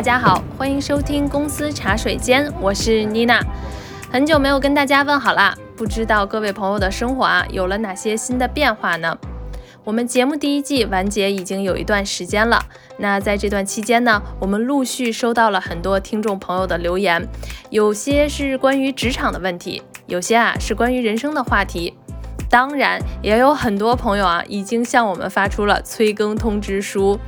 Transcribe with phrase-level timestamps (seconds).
[0.00, 3.38] 大家好，欢迎收听公司茶水间，我是妮娜。
[4.10, 9.18] 很久没有跟大家问好啦，不知道各位朋友的生活啊有了哪些新的变化呢？
[9.84, 12.64] 我们节目第一季完结已经有一段时间了，
[12.96, 17.28] 那在这段期间呢，我们陆续收到了很多听众朋友的留言，
[17.68, 21.92] 有些是关于职场的问题，有些啊是关于人生的话题。
[22.48, 27.20] 当然，也有很多朋友啊已经向我们发出了催更通知书。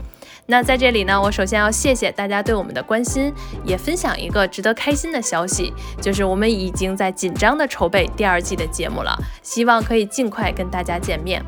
[0.46, 3.32] 那在这里呢，我首先要谢谢大家对我们的关心，
[3.64, 11.42] 也分享一个值得开心的消息，就是我们已经在紧张的筹备第二季的节目了，希望可以尽快跟大家见面。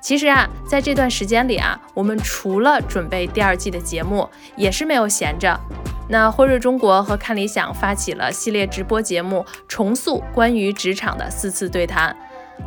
[0.00, 5.60] 其实啊，在这段时间里啊，我们除了准备第二季的节目，也是没有闲着。
[6.08, 12.16] 那辉瑞中国和看理想发起了系列直播节目，重塑关于职场的四次对谈。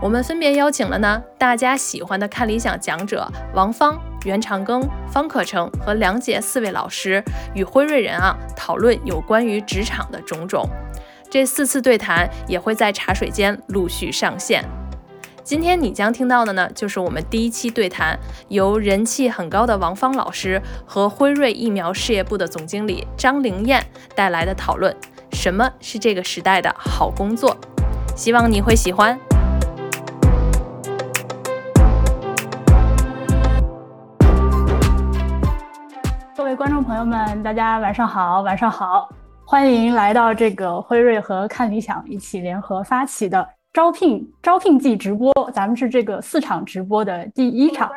[0.02, 10.68] 我们分别邀请了呢大家喜欢的看理想讲者王芳、袁长庚、方可成和梁杰四位老师，与辉瑞人啊讨论有关于职场的种种。
[11.30, 14.64] 这四次对谈也会在茶水间陆续上线。
[15.44, 18.18] 今天你将听到的呢，就是我们第一期对谈，
[18.50, 24.96] 由人气很高的王芳老师和辉瑞疫苗事业部的总经理张灵燕带来的讨论。
[25.32, 27.58] 什么是这个时代的好工作？
[28.16, 29.20] 希望你会喜欢。
[36.56, 39.10] 观众朋友们，大家晚上好，晚上好，
[39.44, 43.48] 欢迎来到这个辉瑞和看理想一起联合发起的。
[43.72, 47.90] 招聘招聘季直播，咱们是这个四场直播的第一场。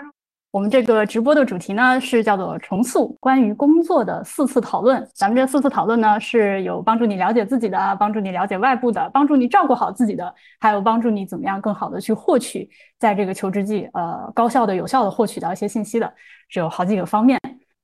[0.51, 5.07] 我们这个直播的主题呢是叫做重塑关于工作的四次讨论。
[5.15, 16.11] 咱们这四次讨论呢是有帮助你了解自己的，帮助你了解外部的，帮助你照顾好自己的，还有帮助你怎么样更好的去获取在这个求职季呃高效的有效的获取到一些信息的，
[16.49, 17.38] 是有好几个方面。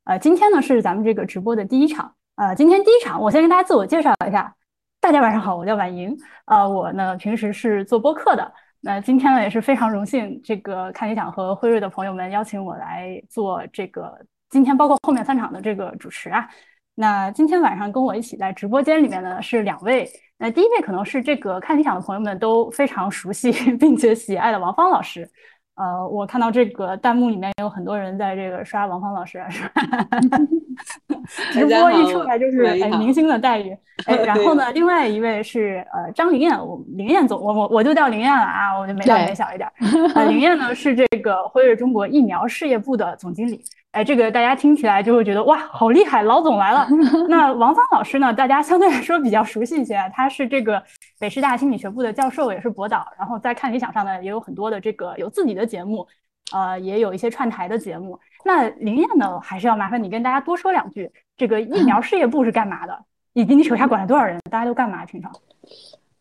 [0.05, 2.13] 呃，今天呢是咱们这个直播的第一场。
[2.35, 4.53] 呃，今天第一场，我先跟大家自我介绍一下。
[5.01, 14.13] 大家晚上好，我叫婉莹，呃，我呢平时是做播客的，那今天呢也是非常荣幸，这个看理想和辉瑞的朋友们邀请我来做这个
[14.51, 16.49] 今天包括后面三场的这个主持啊。
[16.97, 25.31] 那今天晚上跟我一起在直播间里面呢是两位，那第一位可能是这个看理想的朋友们都非常熟悉并且喜爱的王芳老师。
[25.75, 29.83] 呃，我看到这个弹幕里面有很多人在这个刷王芳老师，是吧？
[31.53, 39.71] 直播一出来就是哎明星的待遇， 哎，然后呢，另外一位是呃张灵燕，我灵燕总，我我我就叫灵燕了啊，我就没大没小一点。
[40.15, 43.63] 呃，灵燕呢是这个辉瑞中国疫苗事业部的总经理。
[43.93, 46.89] 哎，这个大家听起来就会觉得哇，好厉害，老总来了。
[47.29, 48.33] 那王芳老师呢？
[48.33, 50.83] 大家相对来说比较熟悉一些，他是这个
[51.21, 53.07] 北师大心理学部的教授，也是博导。
[53.19, 56.07] 然后在看理想上呢，也有很多的这个有自己的节目，
[56.55, 58.19] 呃，也有一些串台的节目。
[58.47, 62.99] 那林燕呢，还是要麻烦你跟大家多说两句，这个疫苗事业部是干嘛的？
[63.35, 64.41] 以及你手下管了多少人？
[64.51, 65.05] 大家都干嘛？
[65.05, 65.31] 平常？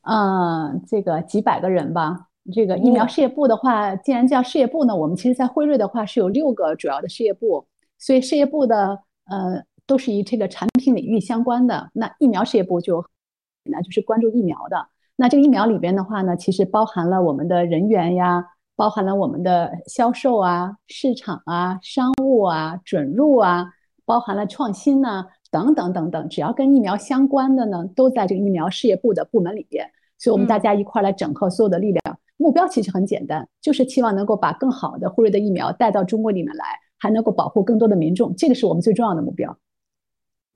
[0.02, 2.28] 嗯，这个几百个人吧。
[2.52, 7.66] 这个疫苗事业部的话，既然叫事业部呢，我们其实在辉瑞的话是有六个主要的事业部，
[8.00, 11.90] 所以事业部的呃都是以这个产品领域相关的。
[11.94, 13.06] 那疫苗事业部就
[13.64, 14.88] 那就是关注疫苗的。
[15.16, 18.44] 那这个疫苗里边的话呢，其实包含了我们的人员呀，
[18.76, 23.68] 包含了我们的销售啊、市场啊、商务啊、准入啊，
[24.04, 29.88] 包含了创新呢等等等等，只要跟疫苗相关的呢，都在这个疫苗事业部的部门里边。
[30.18, 32.18] 所以我们大家一块来整合所有的力量。
[32.42, 36.66] 目标其实很简单，就是期望能够把更好的辉瑞的疫苗带到中国里面来，
[36.98, 39.56] 还能够保护更多的民众，这个是我们最重要的目标。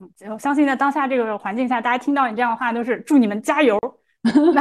[0.00, 3.78] 嗯，我相信在当下这个环境下，大家听到你这样的话，都是祝你们加油。
[4.52, 4.60] 那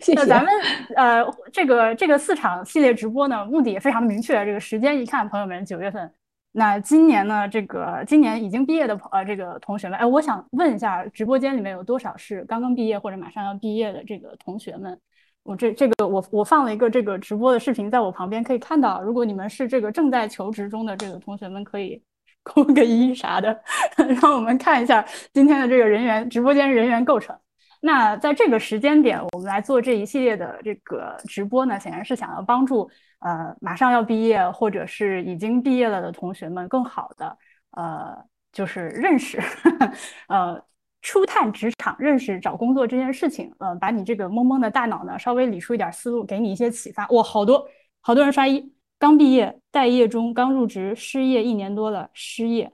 [0.00, 0.26] 谢谢。
[0.26, 0.50] 咱们
[0.96, 1.22] 呃，
[1.52, 4.42] 这个这个四场系列直播呢，目的也非常的明确。
[4.46, 6.10] 这个时间一看，朋友们，九月份。
[6.52, 14.98] 那今年呢，这个今年已经毕业的呃这个同学们，哎，我想问一下，直播间里面有多少是刚刚毕业或者马上要毕业的这个同学们？
[15.48, 22.02] 我这这个我我放了一个这个直播的视频在我旁边可以看到，如果你们是这个正在求职中的这个同学们，可以
[22.44, 23.58] 扣个一啥的，
[24.20, 25.02] 让我们看一下
[25.32, 27.34] 今天的这个人员直播间人员构成。
[27.80, 32.90] 那在这个时间点，我们来做这一系列的这个直播呢，显然是想要帮助
[33.20, 37.38] 呃马上要毕业或者是已经毕业了的同学们更好的
[37.70, 38.14] 呃
[38.52, 39.40] 就是认识
[40.28, 40.62] 呃。
[41.08, 47.08] 初探职场，认识找工作这件事情，嗯，把你这个懵懵的大脑呢，稍微理出一点思路，给你一些启发。
[47.08, 47.66] 哇，好多
[48.02, 52.70] 好多人刷一，刚毕业，待业中，刚入职，失业一年多了，失业，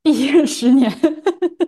[0.00, 0.88] 毕业十年。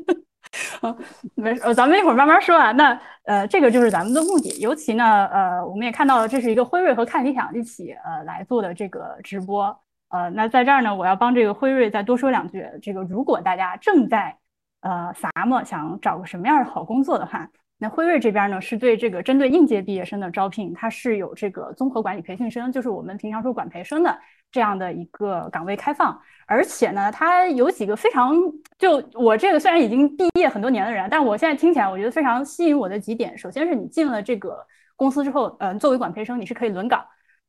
[0.83, 0.97] 啊，
[1.35, 2.71] 没事，咱们一会儿慢慢说啊。
[2.71, 4.57] 那呃，这个就是咱们的目的。
[4.61, 9.77] 尤其呢，呃，我们也看到了，这是一个辉瑞和看理想一起呃来做的这个直播。
[10.11, 12.65] 呃，那在这儿呢，我要帮这个辉瑞再多说两句。
[12.81, 14.39] 这个如果大家正在
[14.81, 24.19] 呃撒么想找个什么样的好工作的话，那辉瑞这边呢是对这个针对应届毕业生的招聘，它是有这个综合管理培训生，就是我们平常说管培生的
[24.51, 26.19] 这样的一个岗位开放。
[26.47, 28.35] 而且呢，它有几个非常
[28.79, 33.37] 就我这个虽然已经毕业很多年的人，但我现在听起来我觉得非常吸引我的几点。
[33.37, 34.65] 首先是你进了这个
[34.95, 37.05] 公司之后，嗯，作为管培生你是可以轮岗。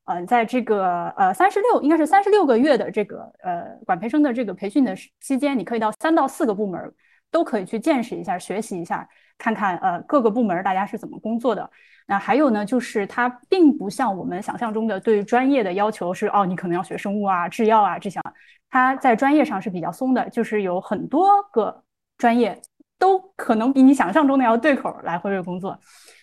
[0.05, 6.93] 嗯，在这个呃三十六应该是三十六个月的这个呃管培生的这个培训的期间，你可以到三到四个部门
[7.31, 9.07] 都可以去见识一下、学习一下，
[9.37, 11.69] 看看呃各个部门大家是怎么工作的。
[12.07, 18.23] 那还有呢，就是它并不像我们想象中的对专业的要求是哦，你可能要学生物啊、制药啊这项，
[18.69, 21.83] 它在专业上是比较松的，就是有很多个
[22.17, 22.57] 专业
[22.97, 25.77] 都可能比你想象中的要对口来辉瑞工作。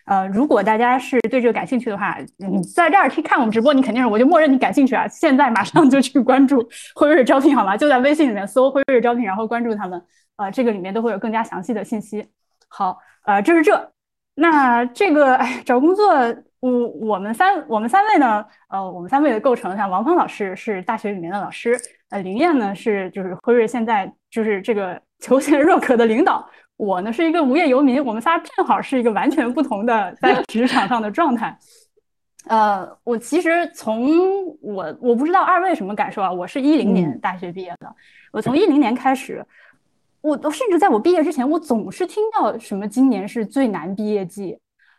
[0.07, 5.09] 呃，如果大家是对这个感兴趣的话，你在这儿去看我们直播，你肯定是我就默认你感兴趣啊！
[5.09, 7.77] 现在马上就去关注 辉瑞招聘好吗？
[7.77, 10.03] 就在微信里面搜辉瑞招聘，然后关注他们，
[10.37, 12.27] 呃，这个里面都会有更加详细的信息。
[12.69, 13.93] 好，呃，这是这，
[14.35, 16.09] 那这个哎，找工作，
[16.61, 21.79] 我我们三我们三位呢，呃，我们三位的构成，像王芳老师是大学里面的老师，
[22.11, 26.49] 呃，林燕呢是就是辉瑞现在就是这个求贤 若渴的领导。
[26.77, 31.57] 我呢是一个无业游民，我们仨正好是一个完全不同的在职场上的状态。
[32.49, 34.11] 呃，我其实从
[34.61, 36.33] 我我不知道二位什么感受啊？
[36.33, 37.95] 我是一零年大学毕业的，
[38.33, 39.47] 我从一零年开始，
[40.25, 44.59] 我都甚至在我毕业之前，我总是听到什么今年是最难毕业季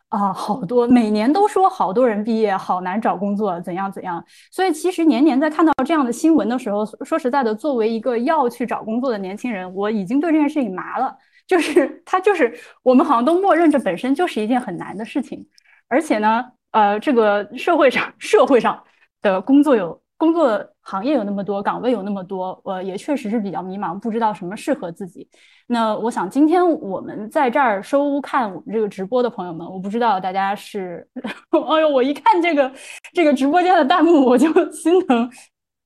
[0.10, 4.24] 啊，好多每年都说好多人毕业好难找工作，怎样怎样。
[4.52, 11.18] 所以其实年年在看到这样的新闻的时候，说实在的，作为一个要去找工作的年轻人，我已经对这件事情麻了。
[11.48, 15.48] 就是他，就是我们好像都默认这本身就是一件很难的事情，
[15.88, 18.84] 而且呢，呃，这个社会上社会上
[19.24, 25.28] 的工作有工作行业有那么多，岗位有那么多，呃，也确实是比较迷茫，不知道什么适合自己。
[25.68, 31.08] 那我想今天我们在这儿收看我们这个直播的朋友们，我不知道大家是，
[31.68, 32.72] 哎呦，我一看这个
[33.14, 35.30] 这个直播间的弹幕，我就心疼。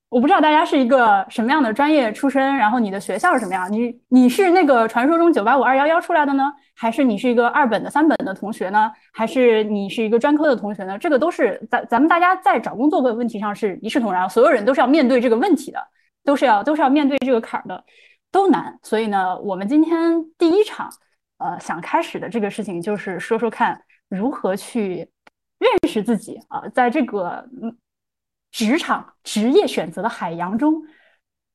[0.09, 3.71] 我不知道大家是一个什么样的专业出身，然后你的学校是什么样？
[3.71, 8.91] 你你是那个传说中九八五二幺幺出来的呢，还是你是一个二本的三本的同学呢？
[9.13, 10.97] 还是你是一个专科的同学呢？
[10.97, 15.79] 这个都是咱咱们大家在找工作的问题上是一视同仁，所有人都是要面对这个问题的，
[16.23, 17.83] 都是要都是要面对这个坎儿的，
[18.31, 18.79] 都难。
[18.81, 20.89] 所以呢，我们今天第一场，
[21.37, 23.79] 呃，想开始的这个事情就是说说看
[24.09, 25.07] 如何去
[25.59, 27.47] 认识自己啊，在这个。
[28.51, 30.81] 职场职业选择的海洋中，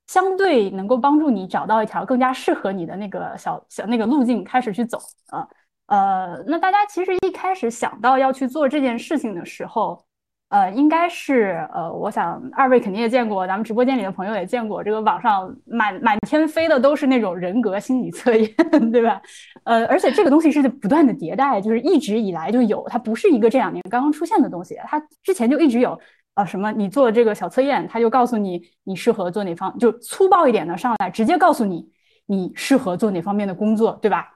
[0.07, 4.99] 相对能够帮助你找到一条更加适合你的那个小小那个路径，开始去走
[5.29, 5.47] 啊。
[5.87, 10.03] 呃，那大家其实一开始想到要去做这件事情的时候，
[10.49, 18.51] 呃，应该是呃，我想二位肯定也见过，咱们直播间里的朋友也见过，这个网上满满天飞的都是那种人格心理测验，
[18.93, 19.21] 对吧？
[19.65, 26.01] 呃，而且这个东西是不断的迭代，就是一直以来就有，它不是一个这两年刚刚出现的东西，它之前就一直有。
[26.35, 26.73] 啊，什么？
[26.73, 31.89] 你做这个小测验，他就告诉你你适合做哪方，就粗暴一点的上来，直接告诉你
[32.27, 34.27] 你适合做哪方面的工作，对吧？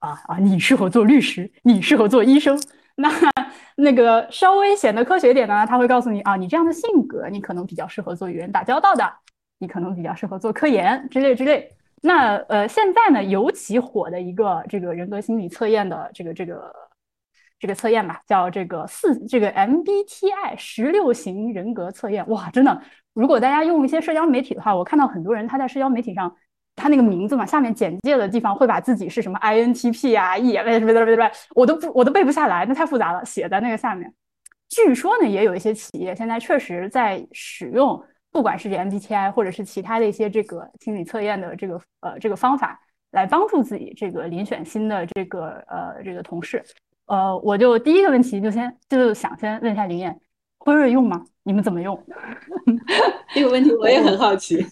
[0.00, 2.60] 啊啊，你适合做律师，你适合做医生。
[2.96, 3.08] 那
[3.76, 9.04] 那个稍微显得科学点呢，他会告诉你啊，你这样的性格，你可能比较适合做与人打交道的，
[9.58, 11.72] 你可能比较适合做科研之类之类。
[12.02, 16.74] 那呃，现在呢，尤其火的一个这个人格心理测验的这个这个。
[17.64, 22.28] 这个测验吧，叫这个四这个 MBTI 十六型人格测验。
[22.28, 22.78] 哇，真的，
[23.14, 26.36] 如果大家用一些社交媒体的话，我看到很多人他在社交媒体上，
[26.76, 31.22] 他那个名字嘛，下面简介的地方会把自己是什么 INTP 啊，E 不不不不不，
[31.54, 34.12] 我都不我都背不下来，那太复杂了，写在那个下面。
[34.68, 37.98] 据说呢，也有一些企业现在确实在使用，
[38.30, 42.78] 不管是 MBTI 或者是其他的一些这个心理测验的这个呃这个方法，
[43.12, 46.62] 来帮助自己这个遴选新的这个呃这个同事。
[47.06, 50.20] 呃，我就第一个问题就先就是想先问一下林燕，
[50.58, 51.24] 辉瑞用吗？
[51.42, 51.98] 你们怎么用？
[53.34, 54.64] 这个问题我也很好奇。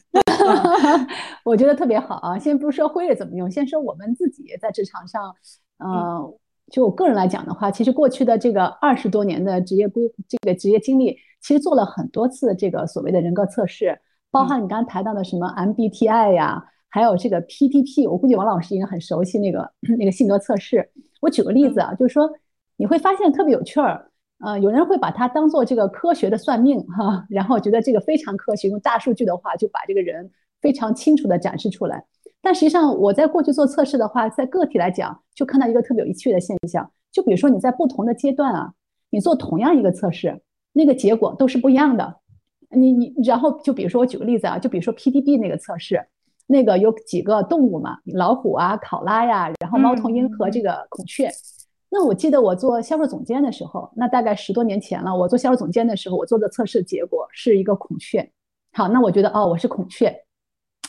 [1.44, 2.38] 我觉得特别好啊。
[2.38, 5.34] 先不说辉瑞怎么用，先说我们自己在职场上，
[5.78, 6.34] 呃，
[6.70, 20.90] 就我个人来讲的话，其实过去的这个二十多年的职业规这个职业经历，其实做了很多次这个所谓的人格测试，包含你刚刚谈到的什么 MBTI 呀，还有这个 PTP，我估计王老师应该很熟悉那个 那个性格测试。
[21.22, 22.28] 我举个例子啊，就是说
[22.76, 24.10] 你会发现特别有趣儿，
[24.44, 30.28] 呃，有人会把它当做这个科学的算命哈，然后觉得这个非常科学，用大数据的话就把这个人
[30.60, 32.04] 非常清楚的展示出来。
[32.40, 38.72] 但实际上我在过去做测试的话，在个体来讲，就看到一个特别有趣的现象，就比如说你在不同的阶段啊，
[39.10, 42.16] 你做同样一个测试，那个结果都是不一样的。
[42.74, 46.04] 你你然后就比如说我举个例子啊，就比如说 PDB 那个测试，
[46.52, 51.28] 那个有几个动物嘛，老虎啊、考拉呀，然后猫头鹰和这个孔雀。
[51.90, 55.14] 那我记得我做销售总监的时候，那大概十多年前了。
[55.14, 58.30] 我做销售总监的时候，我做的测试结果是一个孔雀。
[58.72, 60.14] 好，那我觉得哦，我是孔雀。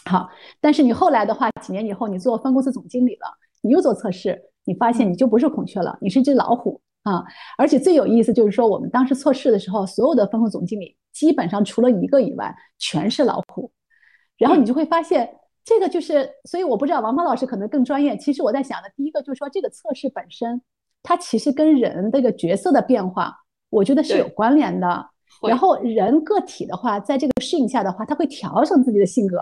[0.06, 0.30] 好，
[0.62, 3.28] 但是你后来的话，几年以后你做分公司总经理了，
[3.62, 7.24] 你又做测试，你发现你就不是孔雀了，你是一只老虎啊！
[7.58, 13.72] 而且最有意思就是说，我们当时测试的时候，所有的分公司总经理基本上除了一个以外，全是老虎。
[14.38, 15.30] 然后你就会发现，
[15.64, 18.18] 这个就是，所以我不知道王芳老师可能更专业。
[18.18, 20.62] 其实我在想的第一个就是说，这个测试本身。
[21.06, 23.36] 它其实跟人这个角色的变化，
[23.70, 25.06] 我觉得是有关联的。
[25.46, 29.38] 然后人个体的话，在这个适应下的话，他会调整自己的性格。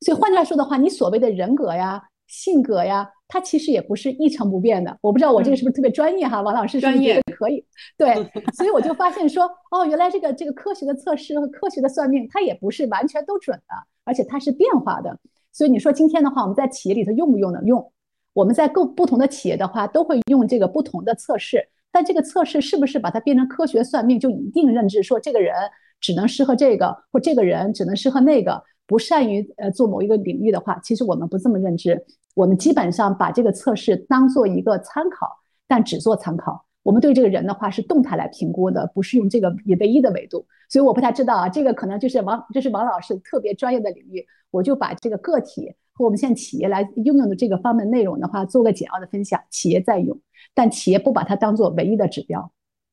[0.00, 4.98] 所以换句话说的话，你所谓的人格呀、性格呀，它其实也不是一成不变的。
[5.00, 6.42] 我不知道我这个是不是特别专业哈？
[6.42, 7.64] 王老师专业可以。
[7.96, 8.14] 对，
[8.54, 15.16] 所以我就发现说，哦，原来这个这个科学的测试和科学的算命，它也不是完全都准的，而且它是变化的。
[15.54, 17.60] 所以你说今天的话，我们在企业里头用不用呢？
[17.64, 17.92] 用。
[18.32, 25.54] 我们在各不同的企业的话，都会用这个不同的测试，但这个测试是不是把它变成科学算命，就一定认知说这个人
[26.00, 32.04] 只能适合这个，或这个人只能适合那个，不善于呃做某一个领域的话，其实我们不这么认知。
[32.34, 35.28] 我们基本上把这个测试当做一个参考，
[35.68, 36.66] 但只做参考。
[36.84, 40.46] 我们对这个人的话是动态来评估的，不是用这个一唯一的维度。
[40.68, 45.74] 所以我不太知道啊，这个可能就是王，这是王老师特别专业的领域，我就把这个个体。
[45.96, 49.40] 和我们现在企业来应用的这个方面内容的话，做个简要的分享。
[49.48, 50.20] 企业在用，
[50.52, 52.50] 但企业不把它当做唯一的指标。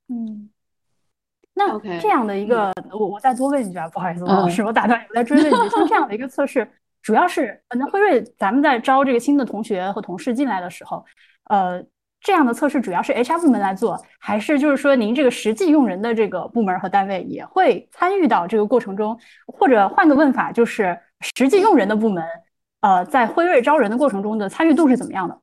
[0.07, 0.51] 嗯，
[1.55, 6.69] 那这样的一个，我我再多问一句啊，不好意思，王老师，我打断你，我再追问一句，像这样的一个测试，
[7.01, 11.03] 主要是那辉瑞咱们在招这个新的同学和同事进来的时候，
[11.45, 11.83] 呃，
[12.21, 19.17] 这样的测试主要是 HR 部门来做，还是就是说您这个实际用人的这个部门和单位也会参与到这个过程中？
[19.47, 20.97] 或者换个问法，就是
[21.35, 22.23] 实际用人的部门。
[22.81, 25.39] 呃，在辉瑞招人的过程中的参与度是怎么样的？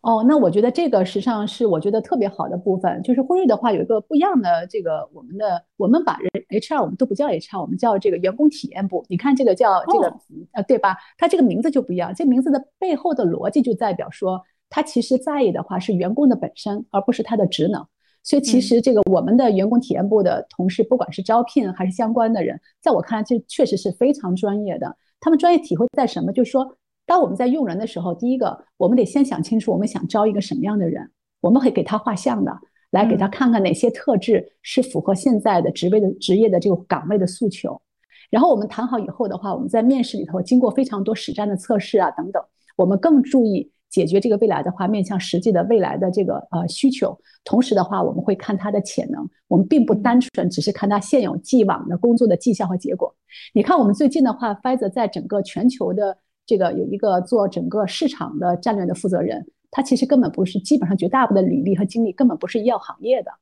[0.00, 9.04] 哦，那我觉得这个实际上是我觉得特别好的部分，就是辉瑞的话有一个不一样的这个我们的我们把人 HR 我们都不叫 HR，我们叫这个员工体验部。
[9.08, 10.14] 你看这个叫这个
[10.52, 10.96] 呃对吧？
[11.16, 17.86] 它这个名字就不一样，这名字的背后的逻辑就代表说，它其实在意的话是员工的本身，而不是他的职能。
[18.22, 24.94] 所以其实这个我们的员工体验部的同事，不管是招聘还是相关的人，在我看来这确实是非常专业的。
[25.20, 26.30] 他们专业体会在什么？
[26.32, 31.10] 就是说，当我们在用人的时候，第一个，我们得先想清楚，我们想招一个什么样的人，
[31.40, 32.54] 我们会给他画像的，
[32.90, 37.80] 来给他看看哪些特质是符合现在的职位的职业的这个岗位的诉求。
[38.28, 42.42] 然后我们谈好以后的话，我们在面试里头经过非常多实战的测试啊等等，
[42.76, 47.18] 我们更注意解决这个未来的话面向实际的未来的这个呃需求。
[47.42, 53.12] 同时的话，我们会看他的潜能，我们并不单纯只是看他现有既往的工作的绩效和结果。
[53.52, 63.32] 你看，我们最近的话，Pfizer 在整个全球的这个有一个做整个市场的战略的负责人，他其实根本不是，基本上绝大部分的履历和经历根本不是医药行业的，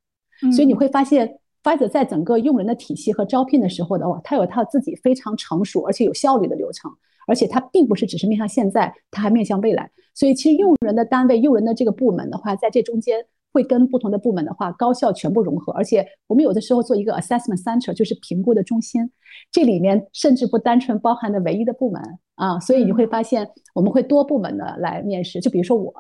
[0.53, 6.91] 所以你会发现，Pfizer 在整个用人的体系和招聘的时候的话，他有他自己非常成熟而且有效率的流程，
[7.27, 9.91] 而且它并不是只是面向现在，它还面向未来。
[10.15, 13.27] 所以其实用人的单位、用人的这个部门的话，在这中间。
[13.53, 19.11] 会跟不同的部门的话高效全部融合，而且我们有的时候做一个 assessment center，就是评估的中心，
[19.51, 22.03] 这里面甚至不单纯包含的唯一的部门
[22.35, 25.91] 啊，所以你会发现我们会多部门的来面试，就比如说我，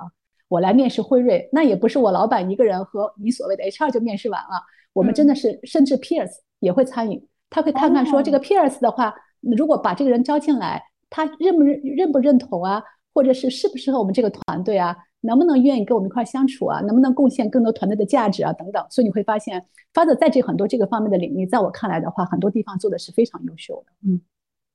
[0.49, 4.61] 我来面试辉瑞，那也不是我老板一个人和你所谓的 HR 就面试完了，
[4.93, 6.29] 我们真的是甚至 peers
[6.61, 12.83] 也会参与，他会看看说这个 peers 的话，如果把这个人招进来，他认不认认不认同啊，
[13.15, 14.97] 或者是适不适合我们这个团队啊？
[15.23, 16.81] 能不能愿意跟我们一块相处啊？
[16.81, 18.53] 能不能贡献更多团队的价值啊？
[18.53, 23.93] 等等，所以你会发现，发的在这很多这个方面的领域，在我看来的话，很多地方做的是非常优秀的。
[24.07, 24.21] 嗯，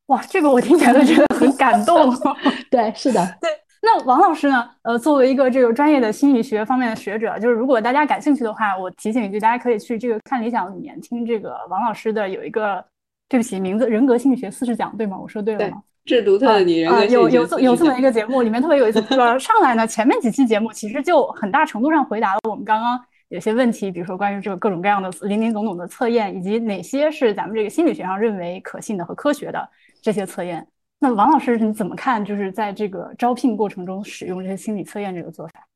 [0.07, 2.13] 哇，这个我听起来都觉得很感动。
[2.69, 3.25] 对，是的。
[3.39, 3.49] 对，
[3.81, 4.69] 那王老师呢？
[4.81, 12.83] 呃，作为一个这个专业的心理学方面的学者，就是如果大家感兴趣的话，我提醒一句，大家可以去这个看理想里面听这个王老师的有一个，
[13.29, 15.17] 对不起，名字人格心理学四十讲，对吗？
[15.17, 15.81] 我说对了吗？
[16.05, 19.01] 是独特的你人格有有有这么一个节目，里面特别有意思。
[19.01, 29.69] 这个上来呢，前面几期节目其实就很大程度上回答了我们刚刚有些问题，比如说关于这个各种各样的林林总总的测验，以及哪些是咱们这个心理学上认为可信的和科学的
[30.01, 30.67] 这些测验。
[30.99, 32.23] 那王老师你怎么看？
[32.23, 35.67] 就是在这个招聘过程中使用这些心理测验这个做法？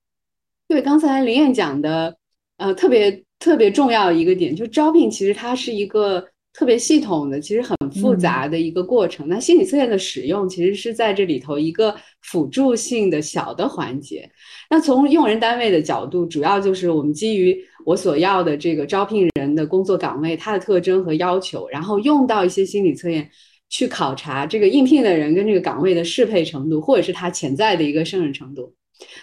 [0.67, 2.15] 对，刚才林燕讲的，
[2.57, 9.27] 呃，特别特别重要一个点，就招聘其实它是一个特别系统的，其实很复杂的一个过程。
[9.27, 14.29] 那心理测验的使用其实是在这里头一个辅助性的小的环节。
[14.69, 23.29] 那从用人单位的角度，主要就是我们基于我所要的这个招聘人的工作岗位，它的特征和要求，然后用到一些心理测验
[23.69, 28.73] 去考察这个应聘的人跟这个岗位的适配程度，或者是他潜在的一个胜任程度。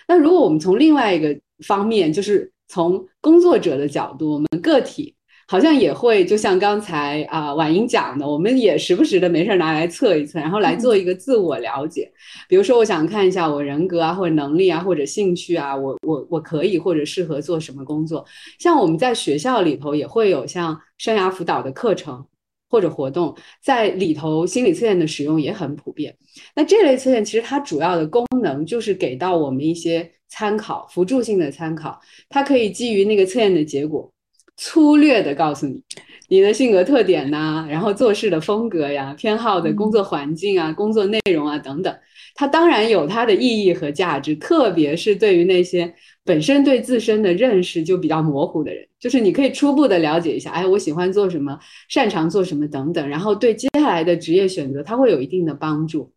[0.07, 5.14] 那如果我们从另外一个方面，就是从工作者的角度，我们个体。
[5.52, 12.11] 好像也会，就像刚才啊婉莹讲的，我们也时不时的没事拿来测一测，然后来做一个自我了解。
[12.49, 18.25] 比如说，我想看一下我人格啊，或者能力啊，或者兴趣啊，我我我可以或者适合做什么工作。
[18.59, 22.25] 像我们在学校里头也会有像生涯辅导的课程
[22.71, 26.16] 或者活动，在里头心理测验的使用也很普遍。
[26.56, 34.11] 那这类测验其实它主要的功能就是给到我们一些参考、辅助性的参考，它可以基于那个测验的结果。
[34.56, 35.82] 粗略的告诉你，
[36.28, 41.94] 你的性格特点呐，然后做事的风格呀，偏好的工作环境啊，工作内容啊等等，
[42.35, 45.92] 它当然有它的意义和价值，特别是对于那些
[46.25, 56.12] 本身对自身的认识就比较模糊的人，就是你可以初步的了解一下，哎，我喜欢做什么，擅长做什么等等，然后对接下来的职业选择，它会有一定的帮助。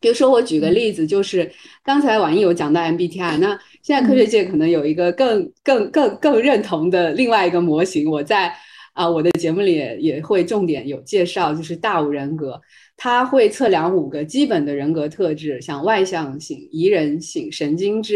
[0.00, 1.50] 比如说，我举个例子，就是
[1.82, 8.50] 刚才网易有讲到 MBTI，那现在科学界可能有一个更更更更认同的另外一个模型，我在
[8.94, 12.58] 啊我的节目里也会重点有介绍，就是大五人格，
[12.96, 18.14] 它会测量五个基本的人格特质，像外向性、宜人性、神经质、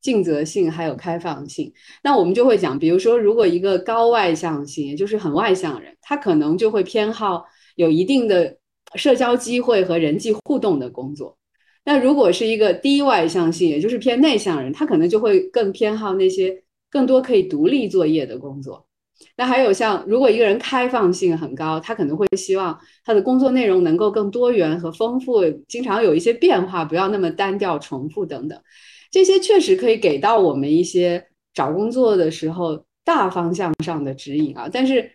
[0.00, 1.70] 尽责性，还有开放性。
[2.02, 7.44] 那我们就会讲，比如说，如果一个高外向性，也就是很外向人，他可能就会偏好
[7.76, 8.56] 有一定的。
[8.96, 11.38] 社交机会和人际互动的工作，
[11.84, 18.86] 那如果是一个低外向性，也就是偏内向人，他可能就会更偏好那些更多可以独立作业的工作。
[19.36, 28.60] 那还有像，如果一个人开放性很高，他可能会希望他的工作内容能够更多元和丰富，经常有一些变化，不要那么单调重复等等。
[29.10, 35.10] 这些确实可以给到我们一些找工作的时候大方向上的指引啊，但是。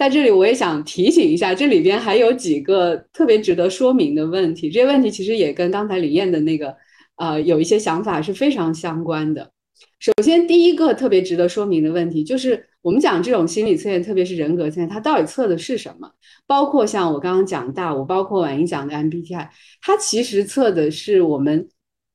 [0.00, 4.70] 在这里，我也想提醒一下，这里边还有几个特别值得说明的问题。
[4.70, 6.74] 这些问题其实也跟刚才李燕的那个，
[7.16, 9.52] 呃，有一些想法是非常相关的。
[9.98, 16.10] 首先，第一个特别值得说明的问题就是，我们讲这种心理测验，特别是人格测验，它到底测的是什么？
[16.46, 19.48] 包括像我刚刚讲大五，包括婉莹讲的 MBTI，
[19.82, 21.68] 它其实测的是我们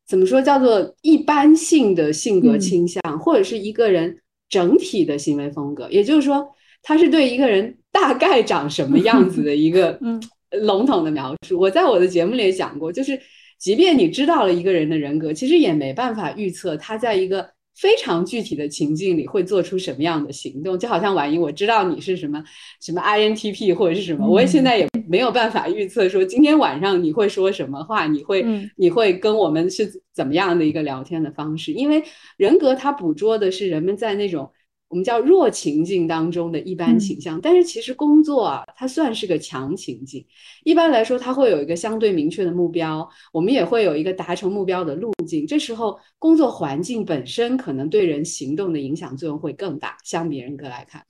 [0.07, 5.87] 怎么说叫做一般性的性格倾向，或者是一个人整体的行为风格。
[5.91, 6.47] 也就是说。
[6.87, 9.99] 它是对一个人大概长什么样子的一个
[10.61, 11.59] 笼统的描述。
[11.59, 13.19] 我在我的节目里也讲过，就是
[13.59, 20.77] 即便你知道了一个人的人格，其实也没办法预测他在一个非常具体的情境里会做出什么样的行动。
[20.77, 22.43] 就好像婉莹，我知道你是什么
[22.79, 28.45] 什么 INTP 或者是什么，我也现在也没有办法预测说今天晚上你会说什么话，你会
[28.77, 32.03] 你会跟我们是怎么样的一个聊天的方式，因为
[32.37, 34.51] 人格它捕捉的是人们在那种。
[34.87, 40.25] 我们叫弱情境当中的一般倾向，但是其实工作啊，它算是个强情境。
[40.63, 45.45] 一般来说，它会有一个相对明确的目标，我们也会有一个达成目标的路径。
[45.45, 51.03] 这时候，工作环境本身可能对人行动的影响作用会更大，相比人格来看。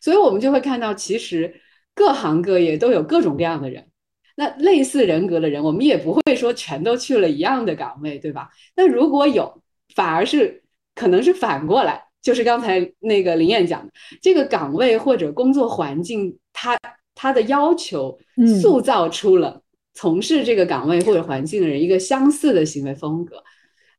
[0.00, 1.54] 所以我们就会看到，其实
[1.94, 3.88] 各行各业都有各种各样的人。
[4.36, 8.50] 那类似人格的人，我们也不会说全都去了一样的岗位，对吧？
[8.76, 9.62] 那如果有，
[9.94, 10.62] 反而是
[10.94, 12.04] 可能是反过来。
[12.22, 16.78] 就是刚才那个林燕讲的，这个岗位或者工作环境，它
[17.14, 18.16] 它的要求
[18.60, 19.60] 塑造出了
[19.92, 23.42] 从事这个岗位或者环境的人一个相似的行为风格，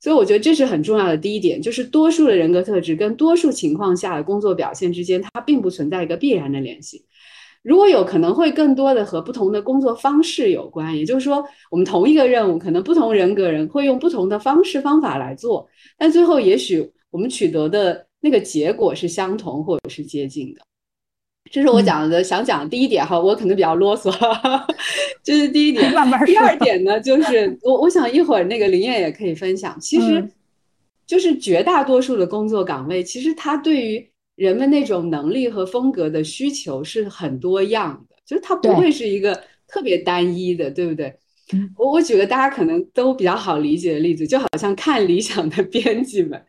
[0.02, 7.06] 所以我觉得这是很重要的第一点，就是多数的人格特质跟多数情况下的工作表现之间，它并不存在一个必然的联系。
[7.62, 18.08] 如果有可能会更多的和不同的工作方式有关，也就是说，我们同一个任务，可能不同人格人会用不同的方式方法来做，但最后也许我们取得的。
[18.24, 20.62] 那个结果是相同或者是接近的，
[21.52, 24.10] 这是我讲的想讲的第一点哈，我可能比较啰嗦，
[25.22, 25.92] 这是第一点。
[26.26, 27.22] 第二点呢，就。
[27.22, 30.26] 是我我想一会儿那个林燕也可以分享，其实
[31.06, 41.14] 就是绝大多数的工作岗位，其实它对于人们那种能力和风格的需求是很多样的，就是它不会是一个特别单一的，对不对？
[41.78, 46.42] 我我举个大家可能都比较好理解的例子，就好像看理想的编辑们，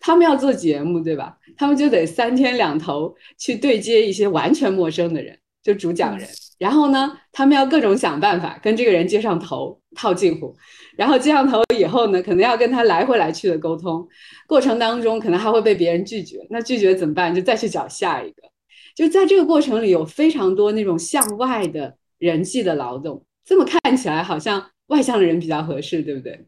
[0.00, 1.36] 他们要做节目，对吧？
[1.56, 6.28] 他们就得三天两头去对接一些完全陌生的人，就主讲人。
[6.58, 10.54] 然后呢，他们要各种想办法跟这个人接上头，套近乎。
[10.96, 14.06] 然后接上头以后呢，可能要跟他来回来去的沟通，
[14.46, 16.46] 过程当中可能还会被别人拒绝。
[16.50, 17.34] 那拒绝怎么办？
[17.34, 18.42] 就再去找下一个。
[18.94, 21.96] 就在这个过程里，有非常多那种向外的。
[22.18, 23.24] 人际的劳动。
[23.48, 26.38] 这么看起来好像外向的人比较合适，对不对？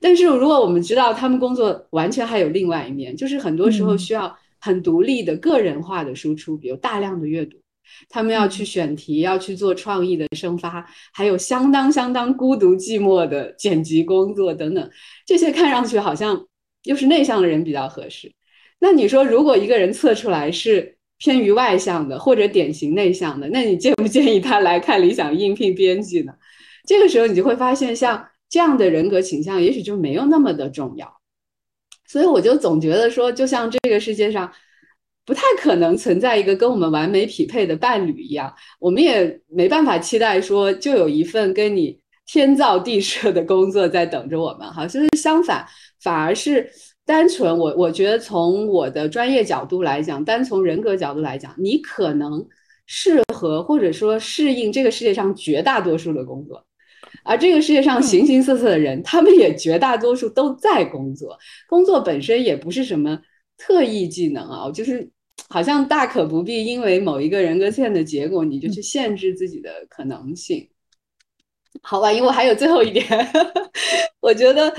[0.00, 7.58] 但是如果我们知道他们工作完全还有另外一面，就是很多时候需要很独立的个人化的输出，比如大量的阅读，
[8.08, 14.90] 他们要去选题，要去做创意的生发，还有相当相当孤独寂寞的剪辑工作等等，
[15.26, 16.46] 这些看上去好像
[16.84, 18.32] 又是内向的人比较合适。
[18.78, 26.34] 那你说，如果一个人测出来是偏于外向的，或者典型内向的，那你建不建议他来看理想应聘编辑呢？
[26.86, 28.28] 这个时候你就会发现，像。
[28.48, 31.12] 这样的人格倾向也许就没有那么的重要，
[32.06, 34.52] 所以我就总觉得说，就像这个世界上
[35.24, 44.72] 不太可能存在一个跟我们完美匹配的伴侣一样，我们也没办法期待说就有一份跟你天造地设的工作在等着我们。
[44.72, 45.66] 哈，就是相反，
[46.00, 46.70] 反而是
[47.04, 52.46] 单纯我我觉得从我的专业角度来讲，单从人格角度来讲，你可能
[52.86, 56.64] 适合或者说适应这个世界上绝大多数的工作。
[57.26, 61.36] 而这个世界上形形色色的人，他们也绝大多数都在工作，
[61.68, 63.20] 工作本身也不是什么
[63.58, 65.10] 特异技能啊，就是
[65.48, 70.68] 好像大可不必因为某一个人格线的结果，你就去限制自己的可能性。
[71.82, 73.04] 好吧，因为我还有最后一点，
[74.20, 74.72] 我觉得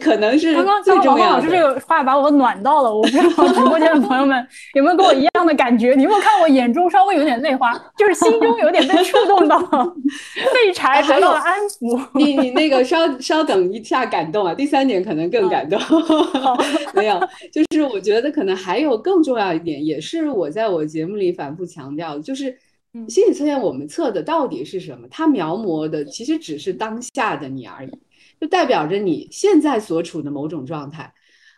[0.00, 1.38] 可能是刚刚最重要的。
[1.38, 5.94] 老师这个话把我暖到了，我不知道直播间的朋友们有没有跟我一样的感觉？
[5.94, 9.58] 你有没有看我眼中稍微有点泪花，就是心中有点被触动到，
[10.52, 12.00] 废柴得到了安抚。
[12.14, 14.54] 你你那个稍稍等一下，感动啊！
[14.54, 15.80] 第三点可能更感动。
[16.94, 17.20] 没有，
[17.52, 22.56] 就是我觉得可能还有更重要一点，也是我在我节目里反复强调的，就是。
[23.08, 25.06] 心理测验我们测的到底是什么？
[25.10, 27.90] 它描摹的其实只是当下的你而已，
[28.40, 31.12] 就代表着你现在所处的某种状态。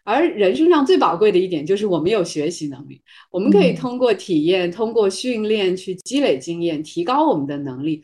[0.05, 8.03] 而人身上最宝贵的一点就是我们有学习能力，我们可以通过体验、通过训练去积累经验，提高我们的能力。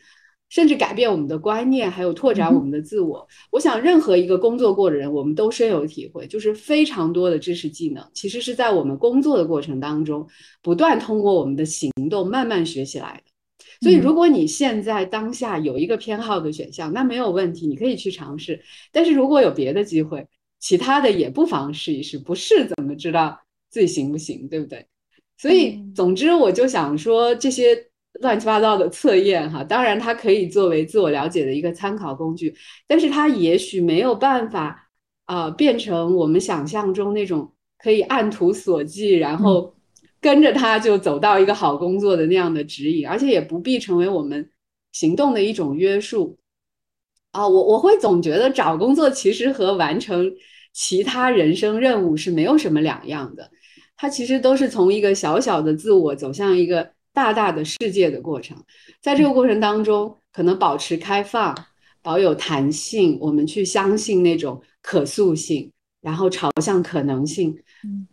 [0.53, 3.27] 甚至改变我们的观念，还有拓展我们的自我。
[3.49, 10.27] 我想，任何一个工作过的人，我们都深有体会，就是非常多的知识技能，其实是在我们工作的过程当中，
[10.61, 13.31] 不断通过我们的行动慢慢学起来的。
[13.81, 18.61] 所以，如果你现在当下有一个偏好的选项，那没有问题，你可以去尝试。
[18.91, 20.27] 但是如果有别的机会，
[20.59, 22.19] 其他的也不妨试一试。
[22.19, 23.39] 不试怎么知道
[23.71, 24.85] 自己行不行，对不对？
[25.35, 27.87] 所以，总之，我就想说这些。
[28.21, 32.55] 乱七八糟的测验哈，当然它可以作为自我了解的一个参考工具，
[32.87, 34.91] 但是它也许没有办法
[35.25, 39.73] 啊变成我们想象中那种可以按图索骥，然后
[40.21, 44.47] 跟着它就走到一个好工作的那样的指引，而且也不必成为我们
[44.91, 46.37] 行动的一种约束
[47.31, 47.47] 啊。
[47.47, 50.31] 我我会总觉得找工作其实和完成
[50.71, 53.49] 其他人生任务是没有什么两样的，
[53.97, 56.91] 它其实都是从一个小小的自我走向一个。
[57.13, 58.57] 大大的世界的过程，
[58.99, 61.55] 在这个过程当中，可能保持开放，
[62.01, 65.71] 保有弹性，我们去相信那种可塑性，
[66.01, 67.55] 然后朝向可能性，